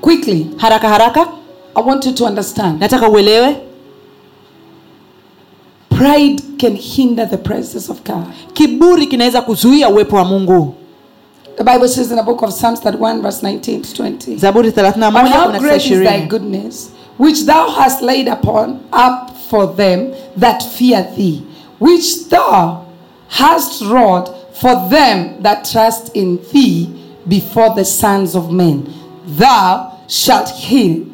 [0.00, 1.28] Quickly, haraka haraka
[1.76, 3.56] I want you to understand nataka uelewe
[5.90, 8.26] pride can hinder the presence of God.
[8.54, 10.74] kiburi kinaweza kuzuia uwepo wa mungu
[11.56, 14.36] The Bible says in the book of Psalms 31, verse 19 to 20.
[14.36, 16.26] zaburi 31 But how 19, great is thy 20.
[16.28, 21.42] goodness, which thou hast laid upon up for them that fear thee,
[21.78, 22.84] which thou
[23.28, 26.90] hast wrought for them that trust in thee
[27.28, 28.92] before the sons of men.
[29.26, 31.06] Thou shalt heal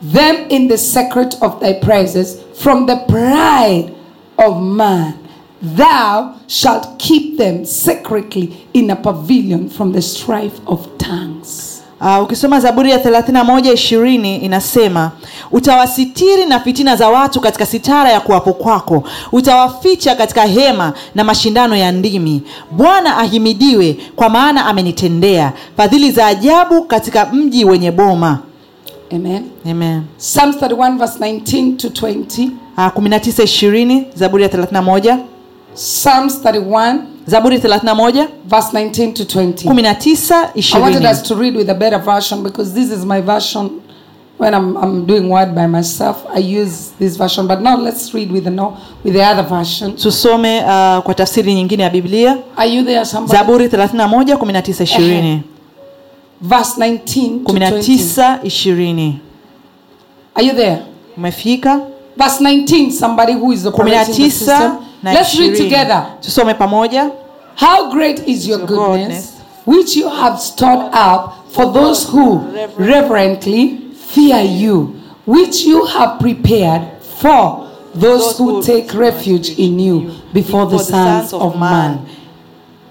[0.00, 3.94] them in the secret of thy praises from the pride
[4.38, 5.18] of man.
[5.60, 11.71] Thou shalt keep them secretly in a pavilion from the strife of tongues.
[12.02, 15.10] Uh, ukisoma zaburi ya 31 ishirini inasema
[15.52, 21.76] utawasitiri na fitina za watu katika sitara ya kuwapo kwako utawaficha katika hema na mashindano
[21.76, 28.38] ya ndimi bwana ahimidiwe kwa maana amenitendea fadhili za ajabu katika mji wenye boma
[29.14, 29.42] Amen.
[29.70, 30.02] Amen.
[30.18, 32.48] Psalms 31, verse 19 to 20.
[32.76, 35.18] Uh, 19 ishirini zaburi ya 31
[35.74, 39.68] Psalms 31, zaburi 31, verse 19 to 20.
[39.68, 40.16] 19,
[40.74, 43.80] I wanted us to read with a better version because this is my version.
[44.38, 47.46] When I'm, I'm doing word by myself, I use this version.
[47.46, 49.96] But now let's read with the, no, with the other version.
[49.96, 53.38] Tusome uh, kwa tafsiri nyingine ya biblia Are you there, somebody?
[53.38, 55.40] zaburi 31 19 20
[56.40, 57.70] Verse 19 to 20.
[57.70, 59.20] 19 20
[60.34, 60.82] Are you there?
[61.16, 61.80] umefika
[62.16, 64.84] Verse 19, somebody who is the 19 system.
[65.02, 66.06] Na Let's read 20 together.
[66.20, 67.10] tusome pamoja
[67.56, 69.40] How great is your goodness, goodness.
[69.66, 72.38] which you have stored up for those who
[72.76, 74.96] reverently fear you,
[75.26, 81.58] which you have prepared for those who take refuge in you before the sons of
[81.58, 82.06] man.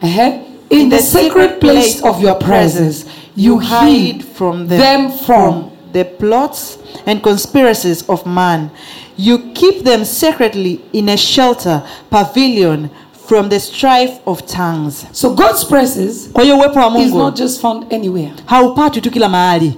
[0.02, 0.44] Uh-huh.
[0.70, 3.06] In the sacred place of your presence,
[3.36, 8.70] you hide from them, them from the plots and conspiracies of man.
[9.22, 12.90] You keep them secretly in a shelter pavilion
[13.28, 15.06] from the strife of tongues.
[15.12, 18.32] So God's presence Kwa hiyo uwepo wa is not just found anywhere.
[18.46, 19.74] haupati tu kila mahali.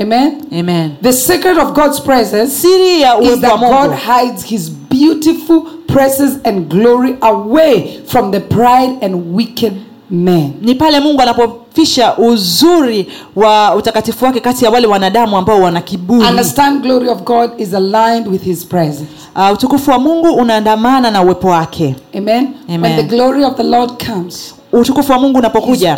[0.00, 0.46] Amen.
[0.52, 0.96] Amen.
[1.02, 4.70] The secret of God's presence Siri ya is uwepo wa that God Mungu hides his
[4.70, 9.72] beautiful presence and glory away from the pride and wicked
[10.14, 10.52] men.
[10.62, 13.06] ni pale Mungu anapofisha uzuri
[13.36, 16.26] wa utakatifu wake kati ya wale wanadamu ambao wana kiburi.
[16.28, 19.04] Understand glory of God is aligned with his presence.
[19.36, 21.94] Uh, utukufu wa Mungu unaandamana na uwepo wake.
[22.16, 22.48] Amen.
[22.68, 25.96] When the glory of the Lord comes, Utukufu wa Mungu unapokuja,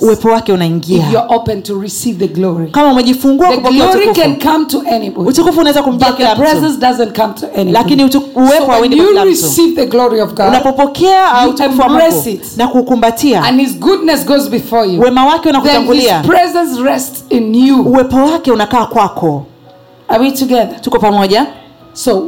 [0.00, 1.04] uwepo wake unaingia.
[1.12, 2.66] you're open to receive the glory.
[2.70, 5.28] Kama umejifungua The kupokea glory utukufu, can come to anybody.
[5.30, 7.72] utukufu unaweza kumjia kila mtu, presence doesn't come to anybody.
[7.72, 8.72] lakini utu- uwepo
[10.48, 16.20] Unapopokea utukufu wa Mungu na kuukumbatia, and his goodness goes before you, wema wake unakutangulia,
[16.20, 17.82] presence rests in you.
[17.82, 19.46] uwepo wake unakaa kwako.
[20.80, 21.46] Tuko pamoja?
[21.92, 22.26] So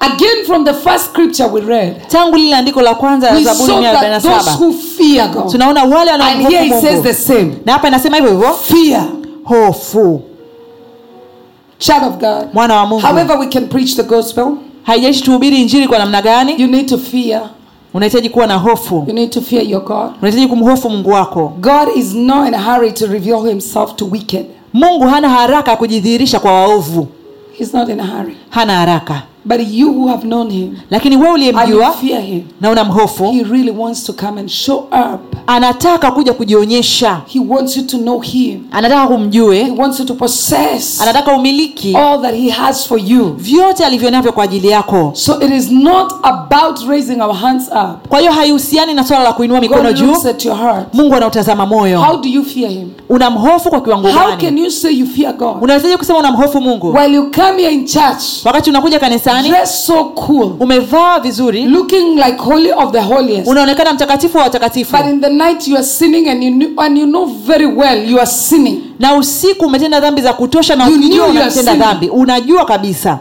[0.00, 3.80] Again, from the first scripture we read, tangu lile andiko la kwanza la zaburi saw
[3.80, 7.72] 147 those who fear God, tunaona wale and here wanaomhofu it says the same na
[7.72, 9.04] hapa inasema hivyo hivyo fear,
[9.44, 10.22] hofu
[11.78, 12.48] child of God.
[12.52, 14.46] mwana wa mungu However, we can preach the gospel.
[14.82, 17.42] haijaishi tuhubiri injili kwa namna gani You need to fear.
[17.94, 20.10] unahitaji kuwa na hofu You need to fear your God.
[20.22, 24.46] unahitaji kumhofu mungu wako God is not in a hurry to reveal himself to wicked.
[24.72, 27.06] mungu hana haraka ya kujidhihirisha kwa waovu
[27.58, 28.36] He's not in a hurry.
[28.50, 33.32] hana haraka But you who have known him lakini wewe uliyemjua fear him, na unamhofu
[33.32, 35.36] he really wants to come and show up.
[35.46, 38.60] anataka kuja kujionyesha He wants you to know him.
[38.72, 39.16] anataka
[39.52, 43.34] He wants you to possess anataka umiliki all that he has for you.
[43.38, 48.08] vyote alivyo navyo kwa ajili yako So it is not about raising our hands up.
[48.08, 50.14] kwa hiyo haihusiani na swala la kuinua mikono juu
[50.92, 52.88] mungu anautazama moyo How do you fear him?
[53.08, 55.56] unamhofu kwa kiwango How gani can you say you fear God?
[55.62, 60.04] unawezaje kusema unamhofu mungu While you come here in church, wakati unakuja kanisani dress so
[60.04, 63.48] cool, umevaa vizuri looking like holy of the holiest.
[63.48, 66.98] unaonekana mtakatifu wa watakatifu But in the night you are sinning and you knew, and
[66.98, 68.80] you know very well you are sinning.
[68.98, 73.18] na usiku umetenda dhambi za kutosha na ukijua unatenda dhambi unajua kabisa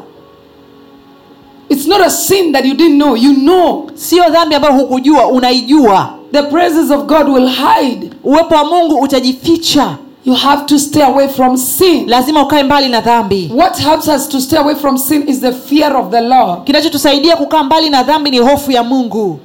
[1.69, 3.15] It's not a sin that you didn't know.
[3.17, 3.89] You know.
[3.95, 8.09] sio dhambi ambayo hukujua unaijua The presence of God will hide.
[8.23, 12.07] uwepo wa mungu utajificha You have to stay away from sin.
[12.09, 13.51] lazima ukae mbali na dhambi.
[13.55, 16.63] What helps us to stay away from sin is the fear of the Lord.
[16.63, 19.39] kinachotusaidia kukaa mbali na dhambi ni hofu ya mungu.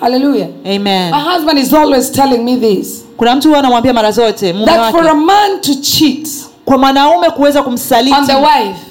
[0.00, 0.48] Hallelujah.
[0.64, 1.10] amen.
[1.14, 3.04] My husband is always telling me this.
[3.16, 6.28] Kuna mtu huwa anamwambia mara zote mume that for a man to cheat
[6.64, 8.16] kwa mwanaume kuweza kumsaliti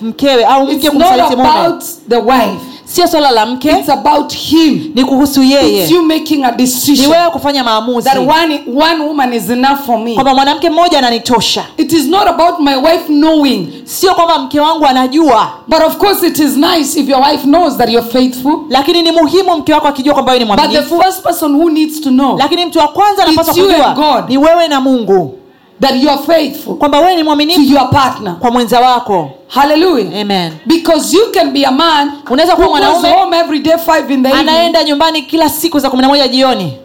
[0.01, 1.49] mkewe au mke kumsaliti mume.
[1.49, 3.71] about the wife, sio swala la mke.
[3.71, 4.91] It's about him.
[4.95, 8.09] ni kuhusu It's yeye you making a ni decision wewe kufanya maamuzi.
[8.09, 10.13] That one, one woman is enough for me.
[10.13, 11.65] kwamba mwanamke mmoja ananitosha.
[11.77, 13.67] It is not about my wife knowing.
[13.83, 15.51] sio kwamba mke wangu anajua.
[15.67, 18.59] But of course, it is nice if your wife knows that you're faithful.
[18.69, 22.01] lakini ni muhimu mke wako akijua kwamba wewe ni But the first person who needs
[22.01, 25.39] to know lakini mtu wa kwanza anapaswa kujua ni wewe na mungu
[25.81, 28.35] that you are faithful kwamba wewe ni to mwaminifu your partner.
[28.39, 30.21] kwa mwenza wako Hallelujah.
[30.21, 34.23] amen Because you can be a man Unaweza kuwa mwanaume home every day, 5 in
[34.23, 36.77] the evening, anaenda nyumbani kila siku za kumi na moja jioni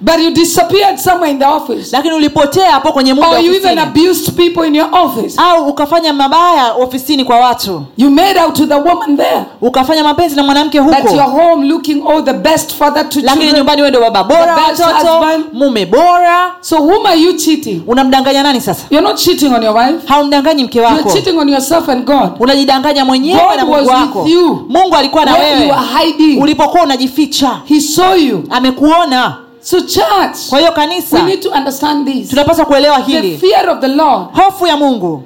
[0.00, 1.88] but you disappeared somewhere in the office.
[1.92, 5.34] lakini ulipotea hapo kwenye muda Or you even abused people in your office.
[5.40, 7.82] au ukafanya mabaya ofisini kwa watu.
[7.96, 9.42] You made out to the woman there.
[9.60, 13.52] Ukafanya mapenzi na mwanamke that you're huko home looking, all the best father to lakini
[13.52, 15.22] nyumbani wewe ndio baba bora watoto
[15.52, 16.54] mume bora.
[16.60, 17.82] So whom are you cheating?
[17.86, 18.86] unamdanganya nani sasa?
[18.90, 20.06] You're not cheating on your wife.
[20.06, 22.30] haumdanganyi mke You're cheating on yourself and God.
[22.40, 24.28] unajidanganya mwenyewe na mungu wako.
[24.68, 25.72] mungu alikuwa na wewe.
[26.02, 27.60] hiding, ulipokuwa unajificha.
[27.64, 28.44] He saw you.
[28.50, 29.36] amekuona
[29.70, 32.28] So, church, kwa hiyo we kanisa need to understand this.
[32.28, 35.22] tunapaswa kuelewa The hili fear of the Lord hofu ya mungu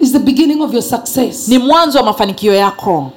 [0.00, 1.48] is the beginning of your success.
[1.48, 3.10] ni mwanzo wa mafanikio yako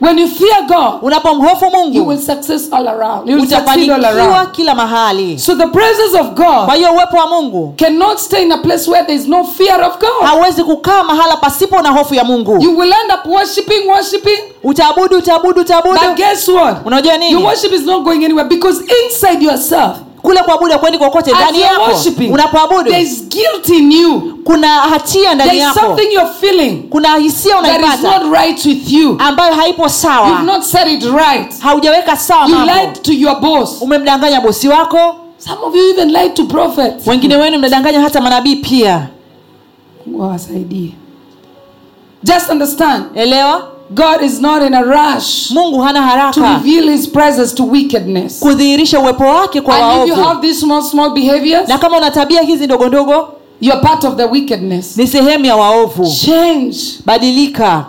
[0.00, 3.28] When you fear God, unapomhofu you will success all around.
[3.28, 4.52] You will succeed all around.
[4.52, 6.34] kila mahali So the presence of
[6.66, 9.80] kwa hiyo uwepo wa mungu cannot stay in a place where there is no fear
[9.82, 10.26] of God.
[10.28, 14.38] hauwezi kukaa mahala pasipo na hofu ya mungu You will end up worshiping, worshiping.
[14.64, 16.76] utaabudu utaabudu But utaabudu guess what?
[16.86, 21.32] unajua Your nini worship is not going anywhere because inside yourself, kule kuabudu akwendi kokote
[21.32, 21.82] ndani yako.
[22.30, 22.92] unapoabudu
[24.44, 25.98] kuna hatia ndani yako.
[26.90, 28.66] kuna hisia unaipata right
[29.18, 31.60] ambayo haipo You've sawa not said it right.
[31.60, 32.48] haujaweka sawa
[33.80, 35.16] umemdanganya bosi wako.
[35.38, 37.06] Some of you even lied to prophets.
[37.06, 39.06] wengine wenu mnadanganya hata manabii pia.
[40.06, 40.92] Mungu.
[42.22, 47.54] Just understand, elewa God is not in a rush mungu hana to reveal his presence
[47.54, 48.40] to wickedness.
[48.40, 52.10] kudhihirisha uwepo wake kwa And if you have these small, small behaviors, na kama una
[52.10, 53.28] tabia hizi ndogo ndogo
[53.82, 54.96] part of the wickedness.
[54.96, 56.06] ni sehemu ya waovu.
[56.26, 56.76] Change
[57.06, 57.86] badilika.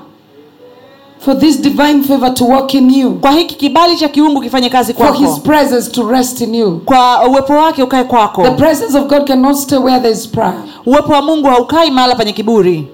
[1.20, 4.93] for this divine favor to work in you, kwa hiki kibali cha kiungu kifanye kazi
[4.93, 6.82] for his presence to rest in you.
[6.86, 8.04] kwa uwepo wake ukae
[8.43, 10.54] The presence of God cannot stay where there is prayer
[10.86, 12.88] uwepo wa mungu haukai mahala penye kiburi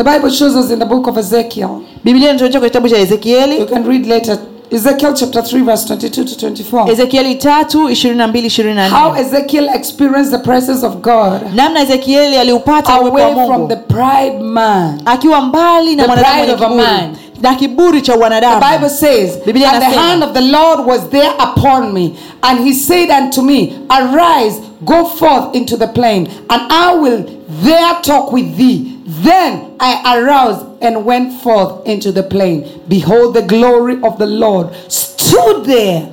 [0.00, 1.82] The Bible shows us in the book of Ezekiel.
[2.04, 4.38] biblia inatuonyesha kwa kitabu cha You can read later.
[4.70, 6.90] Ezekiel chapter 3, verse 22 to 24.
[6.90, 11.82] ezekieli tatu ishirini na mbili ishirini na How Ezekiel experienced the presence of God namna
[11.82, 15.02] ezekieli aliupata uwepo wa away from the pride man.
[15.04, 17.16] akiwa mbali na The mwanadamu pride mwenye of a kiburi man.
[17.42, 21.32] na kiburi cha The Bible says, Biblia And the hand of the Lord was there
[21.38, 26.94] upon me, and he said unto me, Arise, go forth into the plain, and I
[26.94, 27.24] will
[27.62, 28.99] there talk with thee.
[29.10, 32.80] Then I arose and went forth into the plain.
[32.86, 36.12] Behold, the glory of the Lord stood there.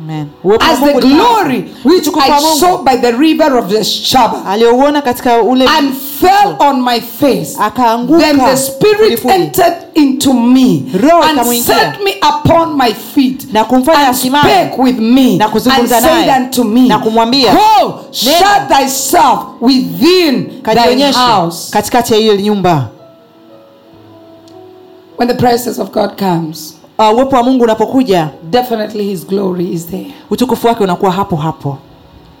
[0.00, 0.30] Amen.
[0.60, 1.44] As the Mungu ni hapa.
[1.44, 6.56] glory which I saw by the river of the Shaba aliyouona katika ule and fell
[6.58, 7.54] on my face.
[7.56, 14.98] Then the Spirit entered into me and set me upon my feet and spake with
[14.98, 21.70] me and said unto me, Go, shut thyself within thy house.
[21.70, 22.88] katikati ya hiyo nyumba
[25.18, 29.86] When the presence of God comes, Uh, uwepo wa mungu unapokuja definitely His glory is
[29.86, 30.10] there.
[30.30, 31.78] utukufu wake unakuwa hapo hapo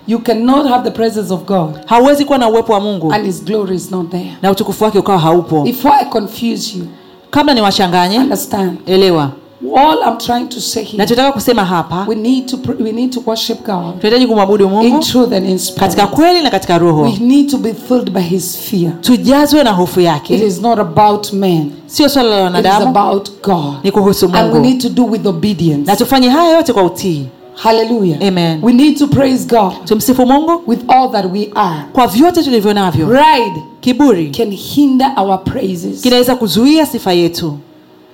[0.06, 3.44] You cannot have the presence of God hauwezi kuwa na uwepo wa mungu and His
[3.44, 4.32] glory is not there.
[4.42, 6.84] na utukufu wake ukawa haupo Before I confuse you,
[7.30, 8.78] kabla ni wachanganye understand.
[8.86, 9.30] elewa
[9.76, 13.22] All I'm trying to say here, nachotaka kusema hapa we need to we need to
[13.26, 15.80] worship God tunahitaji kumwabudu in mungu truth and in spirit.
[15.80, 19.00] katika kweli na katika roho We need to be filled by His fear.
[19.00, 21.70] tujazwe na hofu It yake is not about men.
[21.86, 23.74] sio swala la It is wanadamu about God.
[23.84, 25.86] ni kuhusu And we need to do with obedience.
[25.90, 28.18] na tufanye haya yote kwa utii Hallelujah.
[28.28, 28.58] Amen.
[28.62, 31.82] We need to praise God tumsifu mungu with all that we are.
[31.92, 36.00] kwa vyote tulivyo navyo Pride kiburi can hinder our praises.
[36.00, 37.58] kinaweza kuzuia sifa yetu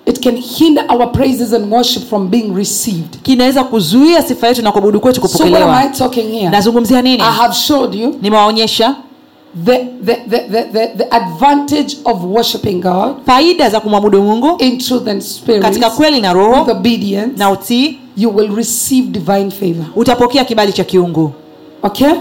[0.07, 3.17] It can hinder our praises and worship from being received.
[3.23, 6.49] kinaweza kuzuia sifa yetu na kuabudu kwetu So what am I kupokelewa talking here?
[6.51, 8.97] nazungumzia nini I have showed you nimewaonyesha
[9.65, 10.39] the, the, the,
[10.73, 15.91] the, the, advantage of worshiping God faida za kumwabudu mungu in truth and spirit katika
[15.91, 17.33] kweli na with roho obedience.
[17.37, 19.85] na utii You will receive divine favor.
[19.97, 21.33] utapokea kibali cha kiungu
[21.83, 22.13] Okay?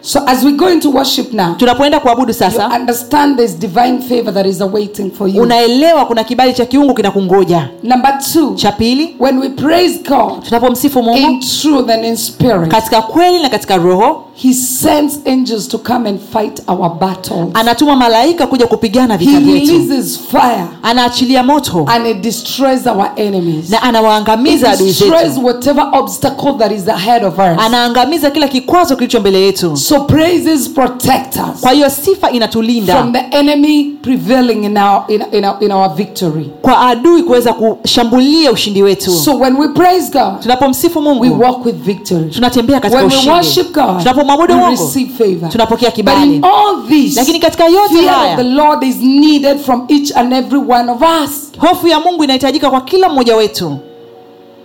[0.00, 4.34] So as we go into worship now, tunapoenda kuabudu you sasa understand there's divine favor
[4.34, 5.42] that is awaiting for you.
[5.42, 10.98] unaelewa kuna kibali cha kiungu kinakungoja Number two, cha pili when we praise God tunapomsifu
[11.16, 16.08] in truth and in spirit, katika kweli na katika roho He sends angels to come
[16.08, 17.48] and fight our battles.
[17.54, 23.70] anatuma malaika kuja kupigana vita vyetu releases fire anaachilia moto and it destroys our enemies.
[23.70, 27.58] na anawaangamiza adui destroys zetu whatever obstacle that is ahead of us.
[27.58, 33.12] anaangamiza kila kikwazo kilicho mbele yetu So praises protect us kwa hiyo sifa inatulinda from
[33.12, 36.50] the enemy prevailing in our in, in our in our victory.
[36.62, 41.74] kwa adui kuweza kushambulia ushindi wetu So when we praise God, tunapomsifu we walk with
[41.76, 42.30] victory.
[42.30, 45.48] tunatembea katika When we worship God, tunapomwabudu we mungu receive favor.
[45.50, 50.16] tunapokea But in all this, lakini katika yote haya the Lord is needed from each
[50.16, 51.52] and every one of us.
[51.58, 53.76] hofu ya mungu inahitajika kwa kila mmoja wetu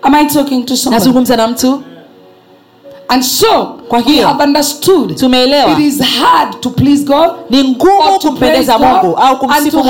[0.02, 1.00] Am I talking to somebody?
[1.00, 1.82] nazungumza na mtu
[3.14, 8.78] And so, Kwa hiyo, understood tumeelewa it is hard to please God ni ngumu kumpendeza
[8.80, 9.84] mungu au kumsifu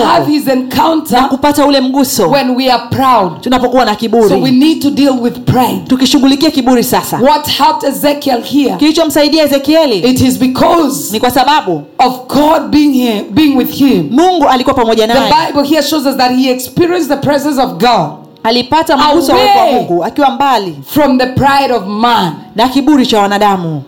[1.12, 3.42] na kupata ule mguso when we are proud.
[3.42, 5.82] tunapokuwa na So we kiburi need to deal with pride.
[5.88, 8.76] tukishughulikia kiburi sasa What helped Ezekiel here?
[8.80, 14.08] kilichomsaidia ezekieli It is because ni kwa sababu of God being here, being with him.
[14.12, 17.70] mungu alikuwa pamoja The naye Bible here shows us that he experienced the presence of
[17.72, 22.34] God alipata mguso wa mungu akiwa mbali from the pride of man.
[22.56, 23.84] na kiburi cha wanadamu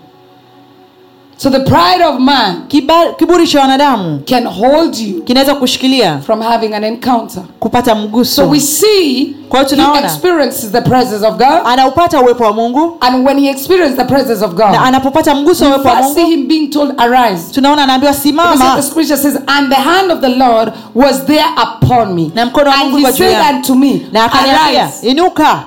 [1.38, 6.42] So the pride of man Kiba, kiburi cha wanadamu can hold you kinaweza kushikilia from
[6.42, 7.44] having an encounter.
[7.60, 11.62] kupata So mguso we see Kwa hiyo he experiences the presence of God.
[11.66, 15.88] anaupata uwepo wa mungu And when he experienced the presence of na anapopata mguso uwepo
[15.90, 16.14] wa Mungu.
[16.16, 17.54] see him being told, Arise.
[17.54, 18.76] tunaona anaambiwa simama.
[18.76, 22.32] the scripture says, And the hand of the Lord was there upon me.
[22.36, 23.56] Na mkono wa Mungu ulikuwa juu said yangu.
[23.58, 25.64] unto me, na akaniambia inuka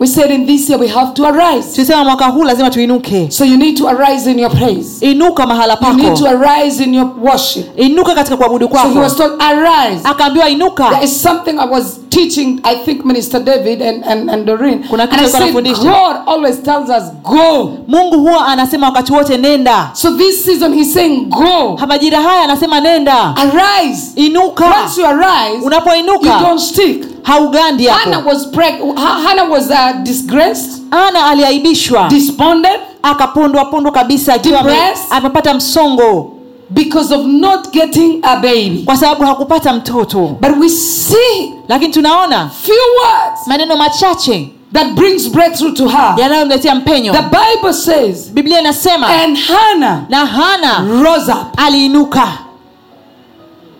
[0.00, 1.74] We said in this year we have to arise.
[1.74, 5.06] tulisema mwaka huu lazima tuinuke So you need to arise in your praise.
[5.06, 7.78] inuka mahala You need to pako arise in your worship.
[7.78, 10.00] inuka katika kuabudu So he was told, Arise.
[10.04, 10.46] akaambiwa
[10.90, 14.84] There is something I was teaching, I think Minister David and, and, and Doreen.
[14.88, 15.82] Kuna kitu I alikuwa said, anafundisha.
[15.82, 17.72] God always tells us, Go.
[17.88, 21.78] mungu huwa anasema wakati wote nenda So this season he's saying, Go.
[21.88, 24.12] majira haya anasema nenda Arise.
[24.16, 27.04] inuka Once you arise, you unapoinuka don't stick.
[27.28, 34.34] Haugandi Hannah was preg- Ha- Hannah was uh, disgraced, ana aliaibishwa despondent akapondwa pondwa kabisa
[34.34, 35.06] akiwa ame- Depressed.
[35.10, 36.34] amepata msongo
[36.70, 38.82] because of not getting a baby.
[38.84, 45.28] kwa sababu hakupata mtoto But we see lakini tunaona few words maneno machache that brings
[45.30, 46.14] breakthrough to her.
[46.18, 51.38] yanayomletea mpenyo The Bible says, biblia inasema and Hannah na hana rose up.
[51.56, 52.28] aliinuka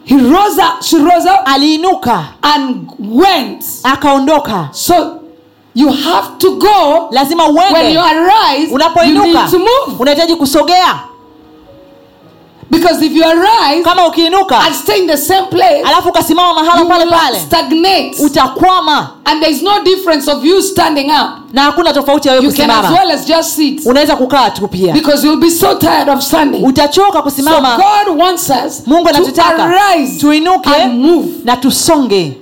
[0.09, 0.83] He rose up.
[0.83, 3.65] She rose up aliinuka and went.
[3.85, 5.21] akaondoka So
[5.75, 8.73] you have to go lazima when you arise.
[8.73, 9.49] Unapoinuka
[9.99, 10.99] unahitaji kusogea
[12.71, 16.85] because if you arise kama ukiinuka and stay in the same place, alafu ukasimama mahala
[16.85, 18.17] pale pale stagnate.
[18.23, 21.53] utakwama And there is no difference of you standing up.
[21.53, 24.69] na hakuna tofauti ya wewe You can as well as just sit unaweza kukaa tu
[24.69, 26.65] pia because you'll be so tired of standing.
[26.65, 31.29] utachoka So God wants us mungu anatutaka arise tuinuke and move.
[31.45, 32.33] na tusonge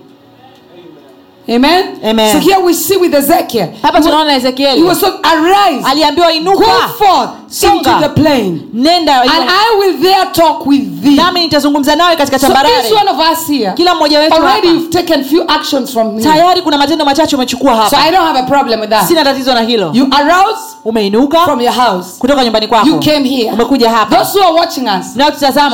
[1.49, 2.01] Amen?
[2.05, 2.33] Amen.
[2.33, 3.69] So here we see with Ezekiel.
[3.83, 4.77] hapa tunaona Ezekiel.
[4.77, 6.65] he was so arise, aliambiwa go
[6.99, 7.91] forth Songa.
[7.91, 11.17] into the plain, nenda and I will there talk with thee.
[11.17, 14.91] nami nitazungumza nawe katika So each one of us here, kila mmoja wetu already you've
[14.91, 16.23] taken few actions from me.
[16.23, 19.09] tayari kuna matendo machache umechukua So I don't have a problem with that.
[19.09, 22.19] sina tatizo na hilo You arouse umeinuka from your house.
[22.19, 23.53] kutoka nyumbani You kwako came here.
[23.53, 25.17] umekuja hapa Those who are watching us,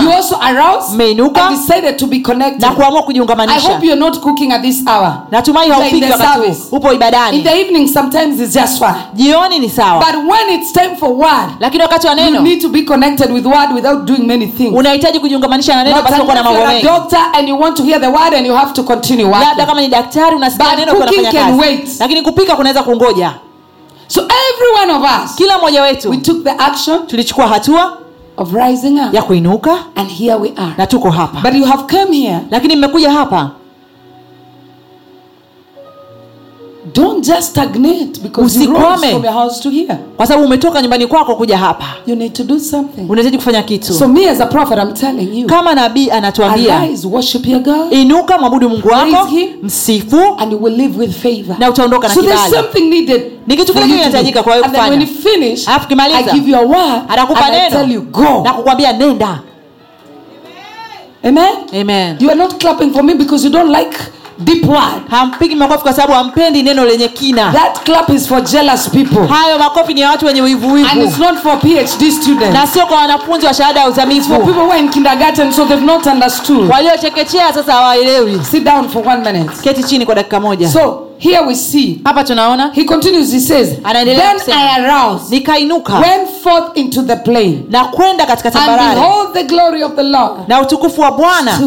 [0.03, 1.47] you also aroused Mmeinuka.
[1.49, 2.61] and decided to be connected.
[2.61, 3.03] na kuamua
[3.49, 5.23] I hope you're not cooking at this hour.
[5.31, 8.95] natumai haupiki wakati upo In ibadani the evening, sometimes it's just fine.
[9.15, 12.69] jioni ni sawa But when it's time for word, lakini wakati wa you need to
[12.69, 14.73] be connected with word without doing many things.
[14.77, 18.07] unahitaji kujiungamanisha na neno pasipokuwa na mambo mengi doctor and you want to hear the
[18.07, 22.57] word and you have to continue labda kama ni daktari unasikia neno kazi lakini kupika
[22.57, 23.33] kunaweza kungoja
[24.09, 27.99] So every one of us, kila mmoja we took the action tulichukua hatua
[28.37, 30.73] of rising up, ya kuinuka and here we are.
[30.79, 32.39] na tuko hapa But you have come here.
[32.51, 33.51] lakini mmekuja hapa
[36.95, 39.11] Don't just stagnate because you rose Usikwame.
[39.13, 39.97] from your house to here.
[40.17, 43.07] kwa sababu umetoka nyumbani kwako kuja hapa You need to do something.
[43.09, 47.07] unahitaji kufanya kitu So me as a prophet, I'm telling you, kama nabii anatuambia arise,
[47.07, 49.29] worship your God, inuka mwabudu mungu wako
[49.63, 51.57] msifu and you will live with favor.
[51.59, 53.33] na utaondoka na So there's something needed.
[53.47, 56.51] Ni kitu kile kinahitajika kwa wewe And then when you finish, Alafu kimaliza, I give
[56.51, 58.43] you a word anakupa I tell you neno go.
[58.45, 59.41] na kukwambia nenda
[61.25, 61.49] Amen.
[61.81, 63.97] amen You are not clapping for me because you don't like
[64.39, 65.03] deep word.
[65.11, 69.59] hampigi makofi kwa sababu hampendi neno lenye kina That clap is for jealous people, hayo
[69.59, 72.55] makofi ni ya watu wenye and it's not for PhD students.
[72.55, 75.65] na sio kwa wanafunzi wa shahada ya uzamivu for people who are in kindergarten, so
[75.65, 76.71] they've not understood.
[76.71, 79.51] waliochekechea sasa hawaelewi Sit down for one minute.
[79.63, 82.01] keti chini kwa dakika moja So here we see.
[82.05, 83.33] hapa tunaona He continues.
[83.33, 84.55] He says, Anaendelea "Then.
[84.59, 89.43] I aroused, nikainuka went forth into the plain, na kwenda katika and tambarare behold, the
[89.45, 91.59] glory of the Lord na utukufu wa bwana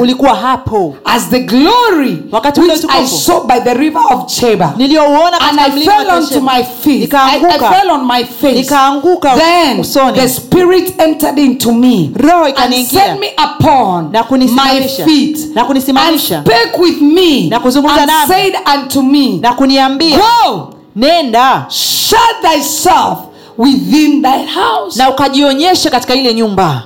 [0.00, 4.74] ulikuwa hapo as the glory Wakati ule utukufu I saw by the river of Cheba."
[4.76, 7.14] niliyouona And katika I mlima fell onto my feet.
[7.14, 8.54] I, I fell on my face.
[8.58, 14.24] nikaanguka Then usoni the Spirit entered into me roho and set me upon na my
[14.28, 18.34] kunisimamisha feet na and kunisimamisha spake with me Na kuzungumza and nami.
[18.34, 21.66] said unto me, na kuniambia Go, nenda.
[21.68, 23.18] Shut thyself
[23.58, 24.98] within thy house.
[24.98, 26.82] na ukajionyesha katika ile nyumba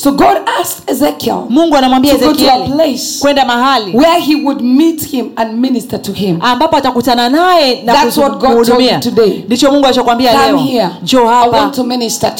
[0.00, 4.20] So God asked Ezekiel mungu anamwambia to go to a ezekieli place kwenda mahali where
[4.20, 6.36] he would meet him and minister to him.
[6.40, 9.42] ambapo atakutana naye na That's what God told kuhudumia today.
[9.46, 10.56] ndicho mungu alichokwambia leo
[11.02, 11.70] want hapa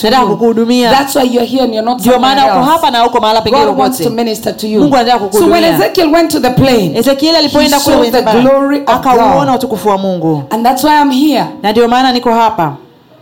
[0.03, 2.71] nataka kukuhudumia That's why you're here and you're not ndio maana uko else.
[2.71, 4.81] hapa na uko mahala pengine God wants to popote minister to you.
[4.81, 5.75] Mungu anataka So when.
[5.75, 9.55] Ezekiel went to the plain, ezekieli alipoenda He kule saw the glory of akauona God.
[9.55, 12.77] utukufu wa mungu and that's why I'm here na ndio maana niko hapa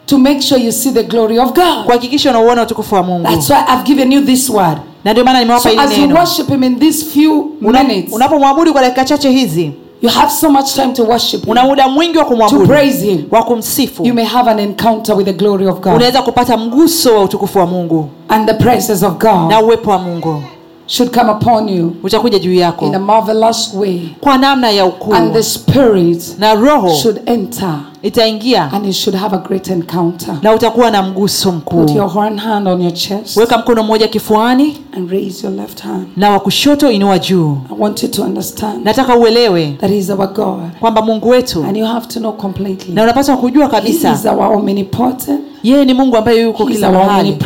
[0.09, 1.85] to make sure you see the glory of God.
[1.85, 3.29] kuhakikisha unauona utukufu wa mungu.
[3.29, 4.79] That's why I've given you this word.
[5.05, 8.83] na ndio maana nimewapa So as you worship Him in these few minutes, unapomwabudu kwa
[8.83, 12.25] dakika chache hizi you have so much time to worship Him, una muda mwingi wa
[12.25, 13.25] to kumwabudu praise Him.
[13.31, 14.05] wa kumsifu.
[14.07, 15.95] You may have an encounter with the glory of God.
[15.97, 18.09] Unaweza kupata mguso wa utukufu wa mungu.
[18.29, 19.51] And the presence of God.
[19.51, 20.43] Na uwepo wa mungu
[20.89, 25.15] should come upon you utakuja juu yako in a marvelous way, kwa namna ya ukuu
[25.15, 30.35] and the Spirit na roho should enter itaingia and you should have a great encounter.
[30.43, 34.79] na utakuwa na mguso Put your horn hand on your chest weka mkono mmoja kifuani
[34.97, 36.07] and raise your left hand.
[36.17, 40.33] na wa kushoto inua juu I want you to understand nataka uelewe that is our
[40.33, 40.71] God.
[40.81, 42.95] kwamba mungu wetu And you have to know completely.
[42.95, 45.41] na unapaswa kujua He is kabisa our omnipotent.
[45.63, 47.37] yeye ni mungu ambaye yuko kila mahali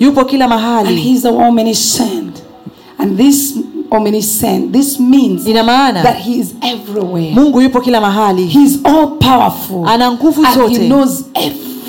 [0.00, 2.42] yupo kila And mahali is our omniscient.
[3.02, 3.58] And this
[3.90, 7.32] omniscient, this means ina maana that He is everywhere.
[7.34, 9.86] mungu yupo kila mahali He's all powerful.
[9.88, 10.88] ana nguvu And He zote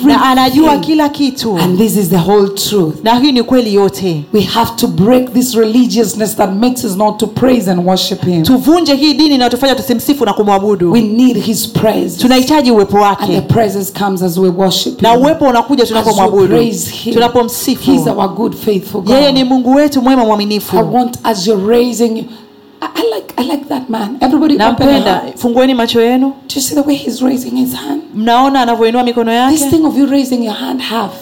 [0.08, 1.56] na anajua kila kitu.
[1.58, 3.04] And this is the whole truth.
[3.04, 4.24] na hii ni kweli yote.
[4.32, 8.42] We have to break this religiousness that makes us not to praise and worship Him.
[8.42, 10.92] tuvunje hii dini inayotufanya tusimsifu na kumwabudu.
[10.92, 12.20] We need His praise.
[12.22, 16.56] tunahitaji uwepo And the wake presence comes as we worship na uwepo unakuja tunapomwabudu.
[17.12, 17.90] Tunapomsifu.
[17.90, 22.24] He's our good, faithful yeye ni mungu wetu mwema I mwaminifu want as you're raising,
[22.80, 24.16] I, I like I like that man.
[24.20, 28.02] Everybody nampenda fungueni macho yenu Do you see the way he's raising his hand?
[28.14, 31.12] mnaona anavyoinua mikono This yake thing of you raising your hand half.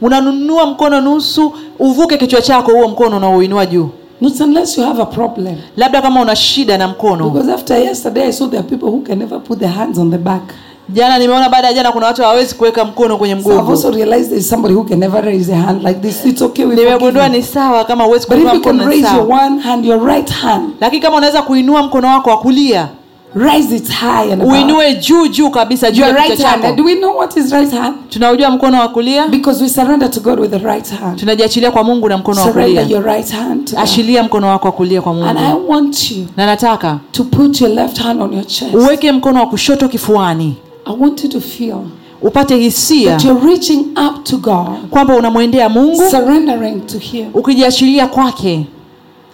[0.00, 3.88] unanunua mkono nusu uvuke kichwa chako huo mkono unaoinua juu
[4.20, 5.56] Not unless you have a problem.
[5.76, 9.00] labda kama una shida na mkono Because after yesterday I saw there are people who
[9.00, 10.42] can never put their hands on the back.
[10.88, 13.90] Jana nimeona baada ya jana kuna watu hawawezi kuweka mkono kwenye So I've mgongo also
[13.90, 16.24] realized there's somebody who can never raise a hand like this.
[16.26, 19.02] It's okay with nimegundua ni sawa kama uwezi But if kuinua you can mkono ni
[19.02, 22.38] raise your sawa one hand, your right hand, lakini kama unaweza kuinua mkono wako wa
[22.38, 22.88] kulia
[23.34, 26.76] Raise it high and uinue juu juu kabisa juu ya right hand.
[26.76, 27.94] Do we know what is right hand?
[28.08, 31.18] tunaujua mkono wa kulia Because we surrender to God with the right hand.
[31.20, 33.84] tunajiachilia kwa mungu na mkono wa Surrender your right hand to God.
[33.84, 37.60] ashilia mkono wako wa kulia kwa And I mungu want you na nataka to put
[37.60, 38.74] your left hand on your chest.
[38.74, 40.56] uweke mkono wa kushoto kifuani
[40.86, 41.84] I want you to feel
[42.22, 48.06] upate hisia that you're reaching up to God, kwamba unamwendea mungu surrendering to Him, ukijiachilia
[48.06, 48.66] kwake.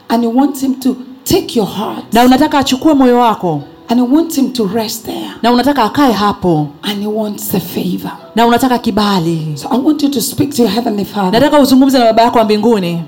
[0.09, 3.63] And you want Him to take your heart, na unataka achukue moyo wako.
[3.89, 6.69] And you want Him to rest there, na unataka akae hapo.
[6.83, 8.13] And you want the favor.
[8.35, 9.53] na unataka kibali.
[9.57, 11.33] So I want you to speak to your Heavenly Father.
[11.41, 13.03] nataka uzungumze na baba yako wa mbinguni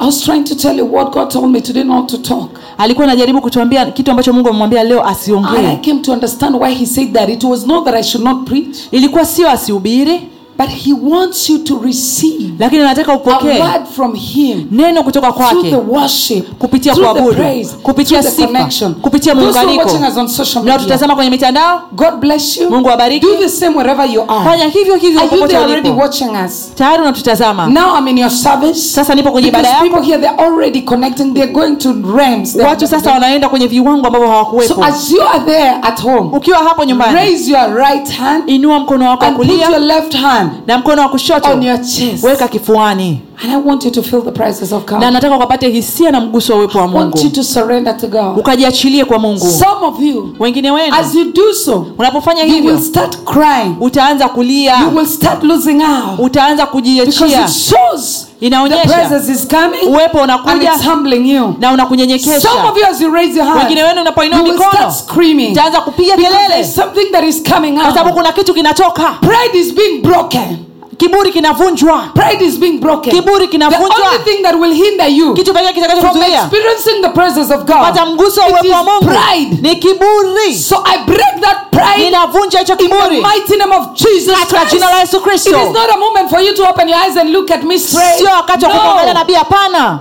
[0.00, 2.50] I was trying to tell you what God told me today not to talk.
[2.78, 6.86] alikuwa anajaribu kutuambia kitu ambacho mungu amemwambia leo asiongeeilikuwa I came to understand why He
[6.86, 7.28] said that.
[7.28, 10.20] It was not that I should not preach, ilikuwa sio asihubiri
[10.60, 14.66] but He wants you to receive lakini nataka a upokee word from Him.
[14.70, 15.76] neno kutoka kwake
[16.58, 17.36] kupitia kuabudu
[17.82, 18.70] kupitia sifa
[19.02, 19.90] kupitia muunganiko
[20.64, 22.70] na tutazama kwenye mitandao God bless you.
[22.70, 24.44] mungu awabariki Do the same wherever you are.
[24.44, 26.08] fanya hivyo hivyo popote ulipo
[26.74, 28.80] tayari unatutazama Now I'm in your service.
[28.80, 31.34] sasa nipo kwenye ibada people here they're already connecting.
[31.34, 32.56] They're going to realms.
[32.56, 36.84] Watu sasa wanaenda kwenye viwango ambavyo So as you are there at home, ukiwa hapo
[36.84, 41.02] nyumbani raise your right hand inua mkono wako wa and your left hand na mkono
[41.02, 41.48] wa kushoto.
[42.22, 46.10] Weka kifuani And I want you to feel the presence of na nataka ukapate hisia
[46.10, 48.38] na mguso wa uwepo wa I want you to surrender to God.
[48.38, 52.70] ukajiachilie kwa mungu Some of you, wengine wenu as you do so, unapofanya you hivyo
[52.74, 53.74] will start crying.
[53.80, 56.18] utaanza kulia will start losing out.
[56.18, 61.30] utaanza Because kujiachia it shows the inaonyesha presence is coming uwepo and unakuja it's humbling
[61.34, 61.54] you.
[61.60, 64.72] na unakunyenyekesha of you, as you raise your hand, wengine wenu unapoinua you will start
[64.74, 65.52] mikono screaming.
[65.52, 68.16] utaanza kupiga Because kelele there's something that is coming kwa sababu out.
[68.16, 70.56] kuna kitu kinatoka Pride is being broken.
[71.00, 73.12] Kiburi kinavunjwa Pride is being broken.
[73.12, 77.08] kiburi The kinavunjwa only thing that will hinder you kitu pekee from kitakachokuzuia experiencing the
[77.08, 79.58] presence of god pata mguso wa it uwepo wa is mungu pride.
[79.68, 84.38] ni kiburi So I break that pride ninavunja hicho in the mighty name of Jesus
[84.38, 84.72] katika Christ.
[84.74, 87.16] jina la yesu It kristo is not a moment for you to open your eyes
[87.16, 88.18] and look at me straight.
[88.18, 89.18] sio wakati wa kumwangalia No.
[89.18, 89.98] nabii hapana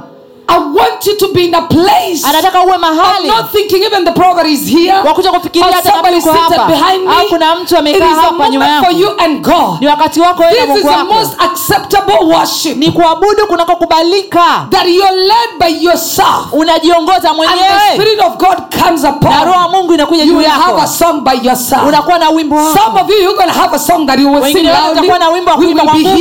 [0.49, 4.11] I want you to be in a place anataka uwe mahali not thinking even the
[4.11, 4.93] brother is here.
[5.05, 7.13] wakuja kufikiria hata kama yuko hapa behind me.
[7.15, 9.81] au kuna mtu amekaa hapa nyuma moment for you and God.
[9.81, 14.85] ni wakati wako wewe na This is the most acceptable worship ni kuabudu kunakokubalika that
[14.87, 16.53] you're led by yourself.
[16.53, 20.83] unajiongoza And the Spirit of God comes na roho mungu inakuja juu yako you have
[20.83, 21.83] a song by yourself.
[21.87, 24.43] unakuwa na wimbo Some of you, you're going to have a song that you will
[24.43, 24.91] sing loudly.
[24.91, 26.19] utakuwa na wimbo wa kuimba kwa nguvu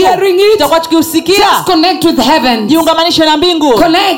[0.53, 2.66] tutakuwa tukiusikia Just connect with heaven.
[2.66, 4.17] jiungamanishe na mbingu Connect.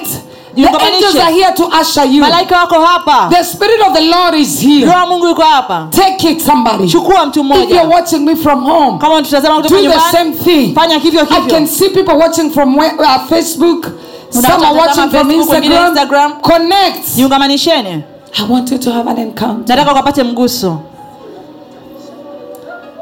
[0.54, 2.20] The angels are here to usher you.
[2.22, 4.86] malaika wako hapa The Spirit of the Lord is here.
[4.86, 6.88] roho mungu yuko hapa Take it, somebody.
[6.88, 10.74] chukua mtu If you're watching me from home, kama unatutazama kutoka do the same thing.
[10.74, 13.86] fanya hivyo I can see people watching from where- uh, Facebook.
[14.30, 15.88] Some are watching from Instagram.
[15.96, 16.32] Instagram.
[16.42, 17.16] Connect.
[17.16, 18.02] jiungamanisheni
[18.38, 19.76] I want you to have an encounter.
[19.76, 20.78] nataka ukapate mguso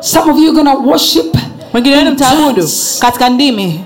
[0.00, 1.36] Some of you are going to worship.
[1.74, 2.68] wengine wenu mtaabudu
[3.00, 3.80] katika ndimi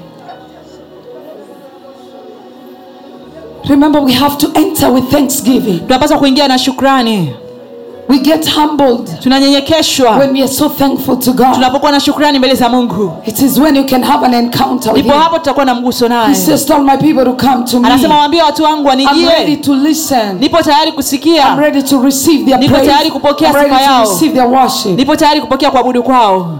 [3.68, 5.78] Remember, we have to enter with thanksgiving.
[5.80, 7.32] tunapaswa kuingia na shukrani
[8.08, 11.54] We get humbled tunanyenyekeshwa when we are so thankful to God.
[11.54, 15.12] tunapokuwa na shukrani mbele za mungu It is when you can have an encounter ndipo
[15.12, 17.86] hapo tutakuwa na mguso He says, Tell my people to come to me.
[17.88, 20.38] anasema waambie watu wangu I'm ready to listen.
[20.40, 24.00] nipo tayari I'm ready to receive their praise nipo tayari kupokea sifa yao.
[24.04, 24.96] receive their worship.
[24.98, 26.58] nipo tayari kupokea kuabudu kwao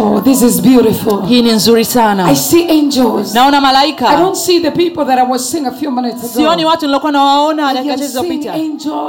[0.00, 1.26] Oh, this is beautiful.
[1.26, 3.34] hii ni nzuri I sana see angels.
[3.34, 6.86] naona I don't see the people that I was seeing a few minutes sioni watu
[6.86, 8.54] nilikuwa nawaona I dakika zilizopita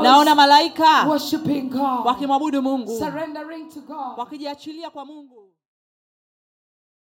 [0.04, 4.18] naona malaika worshiping God, wakimwabudu mungu surrendering to God.
[4.18, 5.53] wakijiachilia kwa mungu